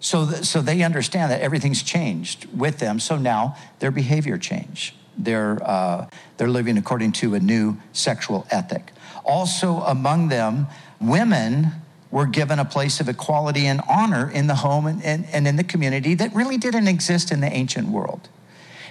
So, 0.00 0.26
th- 0.28 0.44
so 0.44 0.60
they 0.60 0.82
understand 0.82 1.32
that 1.32 1.40
everything's 1.40 1.82
changed 1.82 2.46
with 2.56 2.78
them. 2.78 3.00
So 3.00 3.16
now 3.16 3.56
their 3.78 3.90
behavior 3.90 4.36
change. 4.38 4.94
They're, 5.16 5.58
uh, 5.62 6.08
they're 6.36 6.48
living 6.48 6.76
according 6.76 7.12
to 7.12 7.34
a 7.34 7.40
new 7.40 7.78
sexual 7.92 8.46
ethic 8.50 8.92
also, 9.26 9.80
among 9.80 10.28
them, 10.28 10.68
women 11.00 11.72
were 12.10 12.26
given 12.26 12.58
a 12.58 12.64
place 12.64 13.00
of 13.00 13.08
equality 13.08 13.66
and 13.66 13.80
honor 13.88 14.30
in 14.30 14.46
the 14.46 14.54
home 14.54 14.86
and, 14.86 15.02
and, 15.04 15.26
and 15.32 15.46
in 15.46 15.56
the 15.56 15.64
community 15.64 16.14
that 16.14 16.34
really 16.34 16.56
didn't 16.56 16.88
exist 16.88 17.30
in 17.32 17.40
the 17.40 17.52
ancient 17.52 17.88
world. 17.88 18.28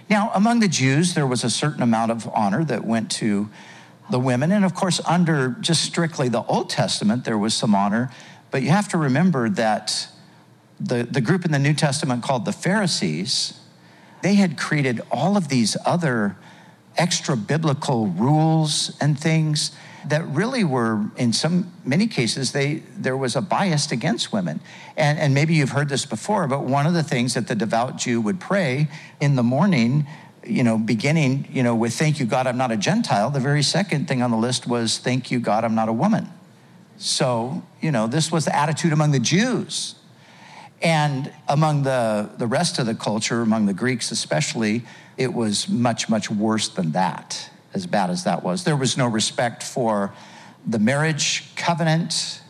Now, 0.09 0.31
among 0.35 0.59
the 0.59 0.67
Jews, 0.67 1.13
there 1.13 1.25
was 1.25 1.43
a 1.43 1.49
certain 1.49 1.81
amount 1.81 2.11
of 2.11 2.29
honor 2.33 2.63
that 2.65 2.85
went 2.85 3.09
to 3.13 3.49
the 4.11 4.19
women. 4.19 4.51
And 4.51 4.63
of 4.63 4.75
course, 4.75 5.01
under 5.05 5.55
just 5.59 5.83
strictly 5.83 6.29
the 6.29 6.43
Old 6.43 6.69
Testament, 6.69 7.25
there 7.25 7.37
was 7.37 7.55
some 7.55 7.73
honor. 7.73 8.11
But 8.51 8.61
you 8.61 8.69
have 8.69 8.87
to 8.89 8.97
remember 8.97 9.49
that 9.49 10.07
the, 10.79 11.07
the 11.09 11.21
group 11.21 11.45
in 11.45 11.51
the 11.51 11.59
New 11.59 11.73
Testament 11.73 12.21
called 12.21 12.45
the 12.45 12.51
Pharisees, 12.51 13.59
they 14.21 14.35
had 14.35 14.57
created 14.57 15.01
all 15.11 15.37
of 15.37 15.47
these 15.47 15.75
other 15.85 16.37
extra 16.97 17.35
biblical 17.35 18.07
rules 18.07 18.95
and 19.01 19.19
things 19.19 19.71
that 20.09 20.25
really 20.27 20.63
were 20.63 21.05
in 21.17 21.33
some 21.33 21.71
many 21.83 22.07
cases 22.07 22.51
they 22.51 22.75
there 22.97 23.17
was 23.17 23.35
a 23.35 23.41
bias 23.41 23.91
against 23.91 24.31
women. 24.31 24.59
And 24.97 25.19
and 25.19 25.33
maybe 25.33 25.53
you've 25.55 25.71
heard 25.71 25.89
this 25.89 26.05
before 26.05 26.47
but 26.47 26.63
one 26.63 26.85
of 26.85 26.93
the 26.93 27.03
things 27.03 27.33
that 27.33 27.47
the 27.47 27.55
devout 27.55 27.97
jew 27.97 28.21
would 28.21 28.39
pray 28.39 28.87
in 29.19 29.35
the 29.35 29.43
morning 29.43 30.07
you 30.45 30.63
know 30.63 30.77
beginning 30.77 31.47
you 31.51 31.63
know 31.63 31.75
with 31.75 31.95
thank 31.95 32.19
you 32.19 32.25
god 32.25 32.45
i'm 32.45 32.57
not 32.57 32.71
a 32.71 32.77
gentile 32.77 33.31
the 33.31 33.39
very 33.39 33.63
second 33.63 34.07
thing 34.07 34.21
on 34.21 34.29
the 34.29 34.37
list 34.37 34.67
was 34.67 34.99
thank 34.99 35.31
you 35.31 35.39
god 35.39 35.63
i'm 35.63 35.75
not 35.75 35.89
a 35.89 35.93
woman. 35.93 36.29
So 36.97 37.63
you 37.81 37.91
know 37.91 38.07
this 38.07 38.31
was 38.31 38.45
the 38.45 38.55
attitude 38.55 38.93
among 38.93 39.11
the 39.11 39.19
jews. 39.19 39.95
And 40.81 41.31
among 41.47 41.83
the 41.83 42.29
the 42.37 42.47
rest 42.47 42.79
of 42.79 42.85
the 42.85 42.95
culture 42.95 43.41
among 43.41 43.65
the 43.65 43.73
greeks 43.73 44.11
especially 44.11 44.83
it 45.17 45.33
was 45.33 45.67
much 45.69 46.09
much 46.09 46.29
worse 46.29 46.67
than 46.67 46.91
that 46.91 47.49
as 47.75 47.85
bad 47.85 48.09
as 48.09 48.23
that 48.23 48.43
was. 48.43 48.63
There 48.63 48.75
was 48.75 48.97
no 48.97 49.07
respect 49.07 49.61
for 49.61 50.13
the 50.65 50.79
marriage 50.79 51.53
covenant. 51.55 52.41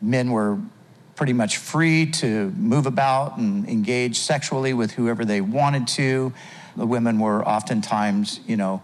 Men 0.00 0.30
were 0.30 0.58
pretty 1.16 1.32
much 1.32 1.58
free 1.58 2.06
to 2.06 2.50
move 2.52 2.86
about 2.86 3.36
and 3.36 3.68
engage 3.68 4.18
sexually 4.18 4.72
with 4.72 4.92
whoever 4.92 5.24
they 5.24 5.40
wanted 5.40 5.86
to. 5.86 6.32
The 6.76 6.86
women 6.86 7.18
were 7.18 7.46
oftentimes, 7.46 8.40
you 8.46 8.56
know, 8.56 8.82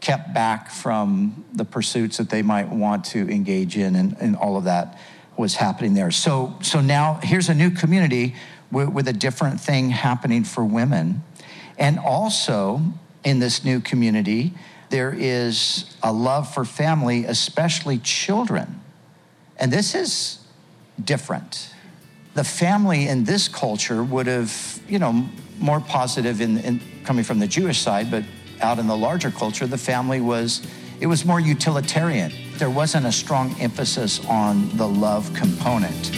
kept 0.00 0.34
back 0.34 0.70
from 0.70 1.44
the 1.52 1.64
pursuits 1.64 2.18
that 2.18 2.28
they 2.28 2.42
might 2.42 2.68
want 2.68 3.06
to 3.06 3.28
engage 3.28 3.76
in, 3.76 3.96
and, 3.96 4.16
and 4.20 4.36
all 4.36 4.56
of 4.56 4.64
that 4.64 4.98
was 5.36 5.56
happening 5.56 5.94
there. 5.94 6.10
So, 6.10 6.56
so 6.62 6.80
now 6.80 7.18
here's 7.22 7.48
a 7.48 7.54
new 7.54 7.70
community 7.70 8.34
with, 8.70 8.90
with 8.90 9.08
a 9.08 9.12
different 9.12 9.60
thing 9.60 9.90
happening 9.90 10.44
for 10.44 10.64
women. 10.64 11.24
And 11.78 11.98
also 11.98 12.82
in 13.24 13.38
this 13.38 13.64
new 13.64 13.80
community, 13.80 14.52
there 14.94 15.12
is 15.12 15.86
a 16.04 16.12
love 16.12 16.54
for 16.54 16.64
family, 16.64 17.24
especially 17.24 17.98
children. 17.98 18.80
And 19.56 19.72
this 19.72 19.92
is 19.92 20.38
different. 21.04 21.74
The 22.34 22.44
family 22.44 23.08
in 23.08 23.24
this 23.24 23.48
culture 23.48 24.04
would 24.04 24.28
have, 24.28 24.80
you 24.88 25.00
know, 25.00 25.28
more 25.58 25.80
positive 25.80 26.40
in, 26.40 26.58
in 26.58 26.80
coming 27.02 27.24
from 27.24 27.40
the 27.40 27.48
Jewish 27.48 27.80
side, 27.80 28.08
but 28.08 28.22
out 28.60 28.78
in 28.78 28.86
the 28.86 28.96
larger 28.96 29.32
culture, 29.32 29.66
the 29.66 29.76
family 29.76 30.20
was 30.20 30.64
it 31.00 31.08
was 31.08 31.24
more 31.24 31.40
utilitarian. 31.40 32.32
There 32.58 32.70
wasn't 32.70 33.04
a 33.06 33.12
strong 33.12 33.60
emphasis 33.60 34.24
on 34.26 34.76
the 34.76 34.86
love 34.86 35.34
component. 35.34 36.12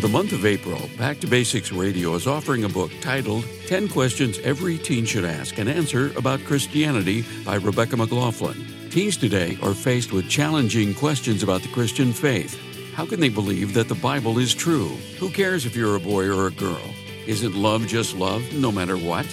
The 0.00 0.08
month 0.08 0.32
of 0.32 0.46
April, 0.46 0.88
Back 0.96 1.20
to 1.20 1.26
Basics 1.26 1.72
Radio 1.72 2.14
is 2.14 2.26
offering 2.26 2.64
a 2.64 2.68
book 2.70 2.90
titled 3.02 3.44
10 3.66 3.88
Questions 3.88 4.38
Every 4.38 4.78
Teen 4.78 5.04
Should 5.04 5.26
Ask 5.26 5.58
and 5.58 5.68
Answer 5.68 6.10
About 6.16 6.42
Christianity 6.44 7.22
by 7.44 7.56
Rebecca 7.56 7.98
McLaughlin. 7.98 8.64
Teens 8.88 9.18
today 9.18 9.58
are 9.62 9.74
faced 9.74 10.10
with 10.10 10.30
challenging 10.30 10.94
questions 10.94 11.42
about 11.42 11.60
the 11.60 11.68
Christian 11.68 12.14
faith. 12.14 12.58
How 12.94 13.04
can 13.04 13.20
they 13.20 13.28
believe 13.28 13.74
that 13.74 13.88
the 13.88 13.94
Bible 13.94 14.38
is 14.38 14.54
true? 14.54 14.88
Who 15.18 15.28
cares 15.28 15.66
if 15.66 15.76
you're 15.76 15.96
a 15.96 16.00
boy 16.00 16.34
or 16.34 16.46
a 16.46 16.52
girl? 16.52 16.94
Isn't 17.26 17.54
love 17.54 17.86
just 17.86 18.16
love, 18.16 18.42
no 18.54 18.72
matter 18.72 18.96
what? 18.96 19.26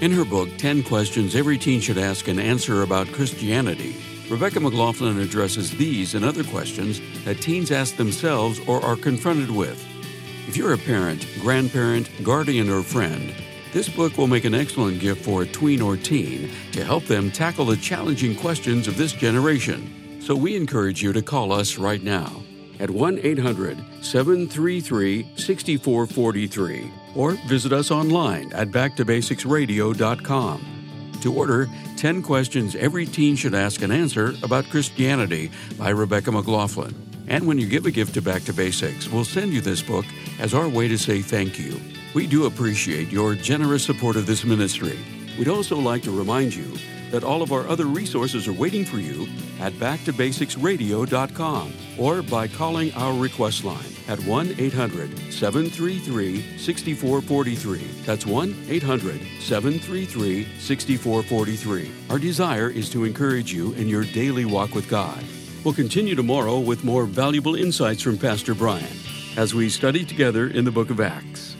In 0.00 0.10
her 0.10 0.24
book, 0.24 0.48
10 0.58 0.82
Questions 0.82 1.36
Every 1.36 1.58
Teen 1.58 1.80
Should 1.80 1.98
Ask 1.98 2.26
and 2.26 2.40
Answer 2.40 2.82
About 2.82 3.06
Christianity, 3.12 3.94
Rebecca 4.28 4.58
McLaughlin 4.58 5.20
addresses 5.20 5.70
these 5.70 6.16
and 6.16 6.24
other 6.24 6.42
questions 6.42 7.00
that 7.24 7.40
teens 7.40 7.70
ask 7.70 7.94
themselves 7.94 8.58
or 8.66 8.84
are 8.84 8.96
confronted 8.96 9.52
with. 9.52 9.84
If 10.48 10.56
you're 10.56 10.72
a 10.72 10.78
parent, 10.78 11.28
grandparent, 11.40 12.08
guardian, 12.24 12.70
or 12.70 12.82
friend, 12.82 13.34
This 13.70 13.88
book 13.88 14.16
will 14.16 14.28
make 14.28 14.46
an 14.46 14.54
excellent 14.54 14.98
gift 14.98 15.26
for 15.26 15.42
a 15.42 15.46
tween 15.46 15.82
or 15.82 15.98
teen 15.98 16.50
to 16.72 16.82
help 16.82 17.04
them 17.04 17.30
tackle 17.30 17.66
the 17.66 17.76
challenging 17.76 18.34
questions 18.34 18.88
of 18.88 18.96
this 18.96 19.12
generation. 19.12 20.20
So 20.22 20.34
we 20.34 20.56
encourage 20.56 21.02
you 21.02 21.12
to 21.12 21.20
call 21.20 21.52
us 21.52 21.76
right 21.76 22.02
now 22.02 22.42
at 22.80 22.88
1 22.88 23.20
800 23.22 23.76
733 24.00 25.28
6443 25.36 26.90
or 27.14 27.32
visit 27.46 27.74
us 27.74 27.90
online 27.90 28.50
at 28.54 28.70
backtobasicsradio.com. 28.70 30.64
To 31.20 31.34
order 31.34 31.68
10 31.96 32.22
Questions 32.22 32.74
Every 32.74 33.04
Teen 33.04 33.36
Should 33.36 33.54
Ask 33.54 33.82
and 33.82 33.92
Answer 33.92 34.34
About 34.42 34.70
Christianity 34.70 35.50
by 35.76 35.90
Rebecca 35.90 36.32
McLaughlin. 36.32 37.07
And 37.28 37.46
when 37.46 37.58
you 37.58 37.66
give 37.66 37.84
a 37.84 37.90
gift 37.90 38.14
to 38.14 38.22
Back 38.22 38.44
to 38.44 38.54
Basics, 38.54 39.06
we'll 39.08 39.24
send 39.24 39.52
you 39.52 39.60
this 39.60 39.82
book 39.82 40.06
as 40.38 40.54
our 40.54 40.68
way 40.68 40.88
to 40.88 40.96
say 40.96 41.20
thank 41.20 41.58
you. 41.58 41.78
We 42.14 42.26
do 42.26 42.46
appreciate 42.46 43.10
your 43.10 43.34
generous 43.34 43.84
support 43.84 44.16
of 44.16 44.26
this 44.26 44.44
ministry. 44.44 44.98
We'd 45.38 45.48
also 45.48 45.76
like 45.76 46.02
to 46.04 46.10
remind 46.10 46.54
you 46.54 46.74
that 47.10 47.24
all 47.24 47.42
of 47.42 47.52
our 47.52 47.68
other 47.68 47.84
resources 47.84 48.48
are 48.48 48.52
waiting 48.52 48.84
for 48.84 48.98
you 48.98 49.28
at 49.60 49.72
backtobasicsradio.com 49.74 51.72
or 51.98 52.22
by 52.22 52.48
calling 52.48 52.92
our 52.94 53.14
request 53.14 53.64
line 53.64 53.84
at 54.08 54.18
1 54.24 54.54
800 54.58 55.32
733 55.32 56.58
6443. 56.58 57.78
That's 58.04 58.26
1 58.26 58.66
800 58.68 59.20
733 59.40 60.46
6443. 60.58 61.90
Our 62.10 62.18
desire 62.18 62.70
is 62.70 62.90
to 62.90 63.04
encourage 63.04 63.52
you 63.52 63.72
in 63.74 63.86
your 63.88 64.04
daily 64.04 64.44
walk 64.44 64.74
with 64.74 64.88
God. 64.88 65.22
We'll 65.64 65.74
continue 65.74 66.14
tomorrow 66.14 66.60
with 66.60 66.84
more 66.84 67.04
valuable 67.04 67.56
insights 67.56 68.00
from 68.00 68.16
Pastor 68.16 68.54
Brian 68.54 68.86
as 69.36 69.54
we 69.54 69.68
study 69.68 70.04
together 70.04 70.48
in 70.48 70.64
the 70.64 70.70
book 70.70 70.90
of 70.90 71.00
Acts. 71.00 71.56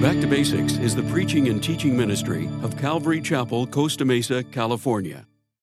Back 0.00 0.20
to 0.20 0.28
Basics 0.28 0.78
is 0.78 0.94
the 0.94 1.02
preaching 1.10 1.48
and 1.48 1.60
teaching 1.60 1.96
ministry 1.96 2.48
of 2.62 2.78
Calvary 2.78 3.20
Chapel, 3.20 3.66
Costa 3.66 4.04
Mesa, 4.04 4.44
California. 4.44 5.26